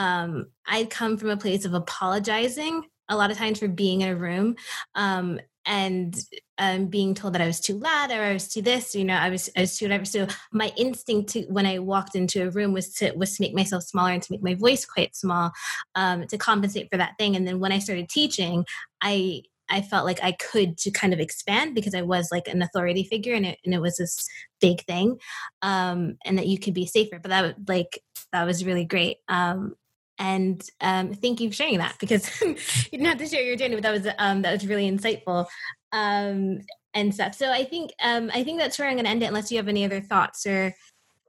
um 0.00 0.46
I'd 0.66 0.90
come 0.90 1.16
from 1.16 1.30
a 1.30 1.36
place 1.36 1.64
of 1.64 1.74
apologizing 1.74 2.84
a 3.10 3.16
lot 3.16 3.30
of 3.30 3.36
times 3.36 3.58
for 3.58 3.68
being 3.68 4.00
in 4.00 4.08
a 4.08 4.16
room 4.16 4.56
um, 4.94 5.40
and 5.66 6.18
um, 6.58 6.86
being 6.86 7.14
told 7.14 7.34
that 7.34 7.42
I 7.42 7.46
was 7.46 7.60
too 7.60 7.76
loud 7.76 8.10
or 8.10 8.22
I 8.22 8.32
was 8.32 8.48
too 8.48 8.62
this, 8.62 8.94
you 8.94 9.04
know, 9.04 9.16
I 9.16 9.28
was 9.28 9.50
I 9.56 9.60
was 9.60 9.76
too 9.76 9.84
whatever. 9.84 10.04
So 10.04 10.26
my 10.52 10.72
instinct 10.76 11.30
to 11.30 11.42
when 11.42 11.66
I 11.66 11.80
walked 11.80 12.14
into 12.14 12.46
a 12.46 12.50
room 12.50 12.72
was 12.72 12.94
to 12.94 13.12
was 13.12 13.36
to 13.36 13.42
make 13.42 13.54
myself 13.54 13.82
smaller 13.82 14.12
and 14.12 14.22
to 14.22 14.32
make 14.32 14.42
my 14.42 14.54
voice 14.54 14.86
quite 14.86 15.14
small 15.14 15.52
um, 15.96 16.26
to 16.28 16.38
compensate 16.38 16.88
for 16.90 16.96
that 16.96 17.18
thing. 17.18 17.36
And 17.36 17.46
then 17.46 17.60
when 17.60 17.72
I 17.72 17.78
started 17.78 18.08
teaching, 18.08 18.64
I 19.02 19.42
I 19.68 19.82
felt 19.82 20.06
like 20.06 20.22
I 20.22 20.32
could 20.32 20.78
to 20.78 20.90
kind 20.90 21.12
of 21.12 21.20
expand 21.20 21.74
because 21.74 21.94
I 21.94 22.02
was 22.02 22.30
like 22.32 22.48
an 22.48 22.62
authority 22.62 23.04
figure 23.04 23.34
and 23.34 23.46
it, 23.46 23.58
and 23.64 23.74
it 23.74 23.80
was 23.80 23.96
this 23.96 24.26
big 24.60 24.84
thing 24.84 25.18
um, 25.62 26.16
and 26.24 26.38
that 26.38 26.48
you 26.48 26.58
could 26.58 26.74
be 26.74 26.86
safer. 26.86 27.18
But 27.20 27.28
that 27.30 27.56
like 27.68 28.02
that 28.32 28.46
was 28.46 28.64
really 28.64 28.84
great. 28.84 29.18
Um, 29.28 29.74
and 30.20 30.62
um, 30.82 31.14
thank 31.14 31.40
you 31.40 31.48
for 31.48 31.56
sharing 31.56 31.78
that 31.78 31.96
because 31.98 32.40
you 32.42 32.54
didn't 32.92 33.06
have 33.06 33.18
to 33.18 33.26
share 33.26 33.42
your 33.42 33.56
journey, 33.56 33.74
but 33.74 33.82
that 33.82 33.92
was 33.92 34.06
um, 34.18 34.42
that 34.42 34.52
was 34.52 34.66
really 34.66 34.88
insightful 34.88 35.46
um, 35.92 36.60
and 36.92 37.14
stuff. 37.14 37.34
So 37.34 37.50
I 37.50 37.64
think 37.64 37.92
um, 38.02 38.30
I 38.32 38.44
think 38.44 38.58
that's 38.58 38.78
where 38.78 38.86
I'm 38.86 38.94
going 38.94 39.06
to 39.06 39.10
end 39.10 39.22
it, 39.22 39.26
unless 39.26 39.50
you 39.50 39.56
have 39.56 39.66
any 39.66 39.84
other 39.84 40.02
thoughts 40.02 40.46
or 40.46 40.74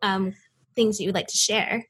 um, 0.02 0.34
things 0.76 0.98
that 0.98 1.04
you 1.04 1.08
would 1.08 1.16
like 1.16 1.28
to 1.28 1.38
share. 1.38 1.86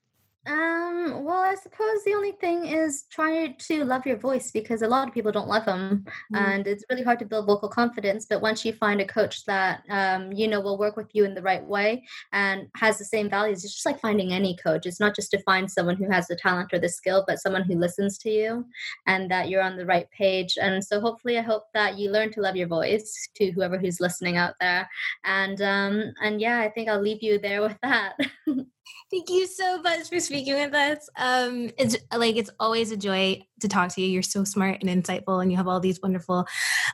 Um, 0.47 1.23
well, 1.23 1.39
I 1.39 1.53
suppose 1.53 2.03
the 2.03 2.15
only 2.15 2.31
thing 2.31 2.65
is 2.65 3.03
try 3.11 3.49
to 3.49 3.85
love 3.85 4.07
your 4.07 4.17
voice 4.17 4.49
because 4.49 4.81
a 4.81 4.87
lot 4.87 5.07
of 5.07 5.13
people 5.13 5.31
don't 5.31 5.47
love 5.47 5.65
them, 5.65 6.03
mm. 6.33 6.39
and 6.39 6.65
it's 6.65 6.83
really 6.89 7.03
hard 7.03 7.19
to 7.19 7.25
build 7.25 7.45
vocal 7.45 7.69
confidence. 7.69 8.25
But 8.25 8.41
once 8.41 8.65
you 8.65 8.73
find 8.73 8.99
a 9.01 9.05
coach 9.05 9.45
that 9.45 9.83
um, 9.91 10.31
you 10.31 10.47
know 10.47 10.59
will 10.59 10.79
work 10.79 10.97
with 10.97 11.09
you 11.13 11.25
in 11.25 11.35
the 11.35 11.43
right 11.43 11.63
way 11.63 12.03
and 12.33 12.67
has 12.75 12.97
the 12.97 13.05
same 13.05 13.29
values, 13.29 13.63
it's 13.63 13.73
just 13.75 13.85
like 13.85 13.99
finding 13.99 14.33
any 14.33 14.57
coach. 14.57 14.87
It's 14.87 14.99
not 14.99 15.15
just 15.15 15.29
to 15.31 15.43
find 15.43 15.69
someone 15.69 15.95
who 15.95 16.09
has 16.09 16.27
the 16.27 16.35
talent 16.35 16.73
or 16.73 16.79
the 16.79 16.89
skill, 16.89 17.23
but 17.27 17.39
someone 17.39 17.63
who 17.63 17.75
listens 17.75 18.17
to 18.19 18.31
you 18.31 18.65
and 19.05 19.29
that 19.29 19.47
you're 19.47 19.61
on 19.61 19.77
the 19.77 19.85
right 19.85 20.09
page. 20.09 20.57
And 20.59 20.83
so, 20.83 20.99
hopefully, 20.99 21.37
I 21.37 21.43
hope 21.43 21.65
that 21.75 21.99
you 21.99 22.09
learn 22.09 22.31
to 22.33 22.41
love 22.41 22.55
your 22.55 22.67
voice 22.67 23.29
to 23.35 23.51
whoever 23.51 23.77
who's 23.77 24.01
listening 24.01 24.37
out 24.37 24.55
there. 24.59 24.89
And 25.23 25.61
um, 25.61 26.13
and 26.23 26.41
yeah, 26.41 26.61
I 26.61 26.69
think 26.69 26.89
I'll 26.89 26.99
leave 26.99 27.21
you 27.21 27.37
there 27.37 27.61
with 27.61 27.77
that. 27.83 28.13
Thank 29.11 29.29
you 29.29 29.45
so 29.45 29.81
much 29.81 30.07
for 30.07 30.19
speaking 30.21 30.53
with 30.53 30.73
us. 30.73 31.09
Um, 31.17 31.69
it's 31.77 31.97
like 32.15 32.37
it's 32.37 32.49
always 32.59 32.91
a 32.91 32.97
joy 32.97 33.41
to 33.59 33.67
talk 33.67 33.89
to 33.93 34.01
you. 34.01 34.07
You're 34.07 34.21
so 34.21 34.45
smart 34.45 34.81
and 34.81 34.89
insightful, 34.89 35.41
and 35.41 35.51
you 35.51 35.57
have 35.57 35.67
all 35.67 35.81
these 35.81 36.01
wonderful 36.01 36.45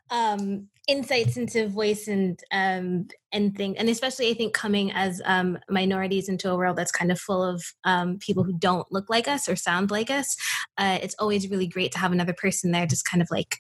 um, 0.09 0.67
insights 0.87 1.37
into 1.37 1.67
voice 1.67 2.07
and 2.07 2.39
um, 2.51 3.07
and 3.31 3.55
things. 3.55 3.75
And 3.77 3.87
especially, 3.87 4.31
I 4.31 4.33
think 4.33 4.53
coming 4.53 4.91
as 4.93 5.21
um, 5.25 5.59
minorities 5.69 6.27
into 6.27 6.49
a 6.49 6.55
world 6.55 6.77
that's 6.77 6.91
kind 6.91 7.11
of 7.11 7.19
full 7.19 7.43
of 7.43 7.63
um, 7.83 8.17
people 8.17 8.43
who 8.43 8.57
don't 8.57 8.91
look 8.91 9.09
like 9.09 9.27
us 9.27 9.47
or 9.47 9.55
sound 9.55 9.91
like 9.91 10.09
us, 10.09 10.35
uh, 10.79 10.97
it's 11.01 11.15
always 11.19 11.49
really 11.49 11.67
great 11.67 11.91
to 11.91 11.99
have 11.99 12.11
another 12.11 12.33
person 12.33 12.71
there, 12.71 12.87
just 12.87 13.05
kind 13.05 13.21
of 13.21 13.29
like 13.29 13.57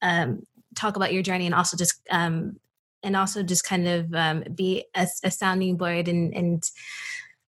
um, 0.00 0.46
talk 0.74 0.96
about 0.96 1.12
your 1.12 1.22
journey 1.22 1.44
and 1.44 1.54
also 1.54 1.76
just 1.76 2.00
um, 2.10 2.56
and 3.02 3.16
also 3.16 3.42
just 3.42 3.64
kind 3.64 3.86
of 3.86 4.14
um, 4.14 4.44
be 4.54 4.84
a, 4.94 5.06
a 5.24 5.30
sounding 5.30 5.76
board 5.76 6.08
and 6.08 6.34
and 6.34 6.62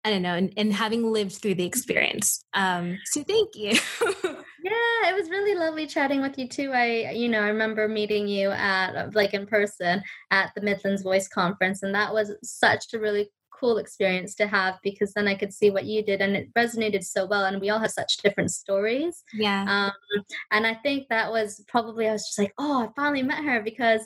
I 0.05 0.11
don't 0.11 0.21
know, 0.21 0.35
and, 0.35 0.53
and 0.55 0.71
having 0.71 1.11
lived 1.11 1.33
through 1.33 1.55
the 1.55 1.65
experience. 1.65 2.45
Um, 2.53 2.99
so 3.05 3.23
thank 3.23 3.55
you. 3.55 3.71
yeah, 4.63 5.09
it 5.09 5.15
was 5.15 5.31
really 5.31 5.55
lovely 5.55 5.87
chatting 5.87 6.21
with 6.21 6.37
you 6.37 6.47
too. 6.47 6.71
I, 6.71 7.09
you 7.09 7.27
know, 7.27 7.41
I 7.41 7.47
remember 7.47 7.87
meeting 7.87 8.27
you 8.27 8.51
at 8.51 9.15
like 9.15 9.33
in 9.33 9.47
person 9.47 10.03
at 10.29 10.51
the 10.53 10.61
Midlands 10.61 11.01
Voice 11.01 11.27
Conference, 11.27 11.81
and 11.81 11.95
that 11.95 12.13
was 12.13 12.31
such 12.43 12.93
a 12.93 12.99
really 12.99 13.31
cool 13.59 13.77
experience 13.77 14.35
to 14.35 14.47
have 14.47 14.75
because 14.83 15.13
then 15.13 15.27
I 15.27 15.35
could 15.35 15.53
see 15.53 15.71
what 15.71 15.85
you 15.85 16.03
did 16.03 16.21
and 16.21 16.35
it 16.35 16.53
resonated 16.53 17.03
so 17.03 17.25
well. 17.25 17.45
And 17.45 17.61
we 17.61 17.69
all 17.69 17.79
have 17.79 17.91
such 17.91 18.17
different 18.17 18.51
stories. 18.51 19.23
Yeah. 19.33 19.65
Um, 19.67 20.23
and 20.51 20.67
I 20.67 20.75
think 20.75 21.07
that 21.09 21.31
was 21.31 21.63
probably, 21.67 22.07
I 22.07 22.13
was 22.13 22.25
just 22.25 22.39
like, 22.39 22.53
oh, 22.57 22.83
I 22.83 22.89
finally 22.95 23.23
met 23.23 23.43
her 23.43 23.61
because 23.61 24.01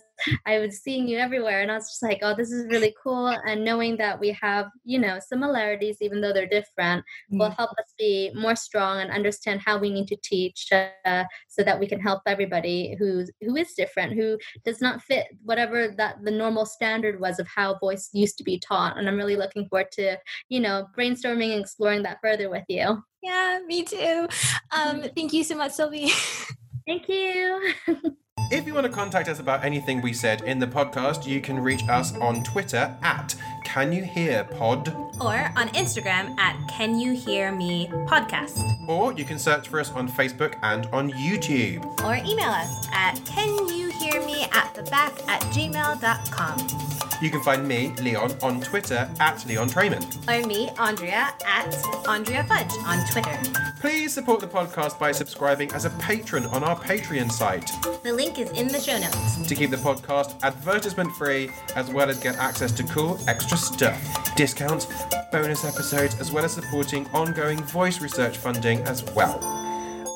I 0.45 0.59
was 0.59 0.81
seeing 0.81 1.07
you 1.07 1.17
everywhere. 1.17 1.61
And 1.61 1.71
I 1.71 1.75
was 1.75 1.89
just 1.89 2.03
like, 2.03 2.19
oh, 2.21 2.35
this 2.35 2.51
is 2.51 2.67
really 2.67 2.93
cool. 3.01 3.27
And 3.27 3.63
knowing 3.63 3.97
that 3.97 4.19
we 4.19 4.31
have, 4.41 4.67
you 4.83 4.99
know, 4.99 5.19
similarities, 5.19 5.97
even 6.01 6.21
though 6.21 6.33
they're 6.33 6.47
different, 6.47 7.03
mm. 7.31 7.39
will 7.39 7.51
help 7.51 7.71
us 7.71 7.93
be 7.97 8.31
more 8.35 8.55
strong 8.55 8.99
and 8.99 9.11
understand 9.11 9.61
how 9.65 9.77
we 9.77 9.89
need 9.89 10.07
to 10.07 10.17
teach 10.23 10.69
uh, 10.71 11.23
so 11.47 11.63
that 11.63 11.79
we 11.79 11.87
can 11.87 11.99
help 11.99 12.21
everybody 12.25 12.95
who's, 12.99 13.31
who 13.41 13.55
is 13.55 13.73
different, 13.73 14.13
who 14.13 14.37
does 14.65 14.81
not 14.81 15.01
fit 15.01 15.27
whatever 15.43 15.93
that 15.97 16.17
the 16.23 16.31
normal 16.31 16.65
standard 16.65 17.19
was 17.19 17.39
of 17.39 17.47
how 17.47 17.77
voice 17.79 18.09
used 18.13 18.37
to 18.37 18.43
be 18.43 18.59
taught. 18.59 18.97
And 18.97 19.07
I'm 19.07 19.17
really 19.17 19.35
looking 19.49 19.69
forward 19.69 19.91
to, 19.93 20.17
you 20.49 20.59
know, 20.59 20.87
brainstorming 20.97 21.51
and 21.51 21.61
exploring 21.61 22.03
that 22.03 22.19
further 22.21 22.49
with 22.49 22.65
you. 22.67 23.03
Yeah, 23.21 23.59
me 23.65 23.83
too. 23.83 24.27
Um, 24.71 25.03
thank 25.15 25.33
you 25.33 25.43
so 25.43 25.55
much, 25.55 25.73
Sylvie. 25.73 26.11
Thank 26.87 27.07
you. 27.07 27.73
if 28.51 28.65
you 28.65 28.73
want 28.73 28.87
to 28.87 28.91
contact 28.91 29.29
us 29.29 29.39
about 29.39 29.63
anything 29.63 30.01
we 30.01 30.11
said 30.11 30.41
in 30.41 30.57
the 30.57 30.65
podcast, 30.65 31.27
you 31.27 31.39
can 31.39 31.59
reach 31.59 31.87
us 31.87 32.15
on 32.17 32.43
Twitter 32.43 32.97
at 33.03 33.35
Can 33.63 33.91
You 33.91 34.03
Hear 34.03 34.43
Pod? 34.45 34.87
Or 35.21 35.51
on 35.55 35.67
Instagram 35.69 36.35
at 36.39 36.55
Can 36.67 36.97
You 36.97 37.13
Hear 37.13 37.51
Me 37.51 37.89
Podcast. 38.07 38.87
Or 38.87 39.13
you 39.13 39.23
can 39.23 39.37
search 39.37 39.67
for 39.67 39.79
us 39.79 39.91
on 39.91 40.09
Facebook 40.09 40.57
and 40.63 40.87
on 40.87 41.11
YouTube. 41.11 41.85
Or 42.03 42.15
email 42.15 42.49
us 42.49 42.87
at 42.91 43.23
Can 43.25 43.67
You 43.67 43.78
Hear 44.11 44.25
Me 44.25 44.43
at 44.51 44.73
the 44.73 44.83
back 44.83 45.13
at 45.27 45.41
gmail.com. 45.53 46.99
You 47.21 47.29
can 47.29 47.43
find 47.43 47.67
me, 47.67 47.89
Leon, 48.01 48.31
on 48.41 48.61
Twitter 48.61 49.09
at 49.19 49.45
Leon 49.45 49.69
Trayman. 49.69 50.01
Or 50.27 50.47
me, 50.47 50.69
Aundrea, 50.77 51.33
at 51.45 51.73
Aundrea 52.05 52.47
Fudge 52.47 52.71
on 52.85 53.05
Twitter. 53.07 53.71
Please 53.81 54.13
support 54.13 54.39
the 54.39 54.47
podcast 54.47 54.97
by 54.97 55.11
subscribing 55.11 55.71
as 55.73 55.85
a 55.85 55.89
patron 55.91 56.45
on 56.47 56.63
our 56.63 56.79
Patreon 56.79 57.29
site. 57.31 57.69
The 58.03 58.13
link 58.13 58.39
is 58.39 58.49
in 58.51 58.69
the 58.69 58.79
show 58.79 58.97
notes. 58.97 59.45
To 59.47 59.55
keep 59.55 59.69
the 59.69 59.77
podcast 59.77 60.41
advertisement 60.43 61.11
free, 61.15 61.51
as 61.75 61.89
well 61.91 62.09
as 62.09 62.19
get 62.19 62.37
access 62.37 62.71
to 62.73 62.83
cool 62.83 63.19
extra 63.27 63.57
stuff, 63.57 64.35
discounts, 64.35 64.87
bonus 65.31 65.65
episodes, 65.65 66.19
as 66.21 66.31
well 66.31 66.45
as 66.45 66.53
supporting 66.53 67.05
ongoing 67.07 67.61
voice 67.63 67.99
research 68.01 68.37
funding 68.37 68.79
as 68.83 69.03
well. 69.13 69.37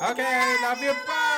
Okay, 0.09 0.55
love 0.63 0.81
you, 0.81 0.93
bye! 1.05 1.32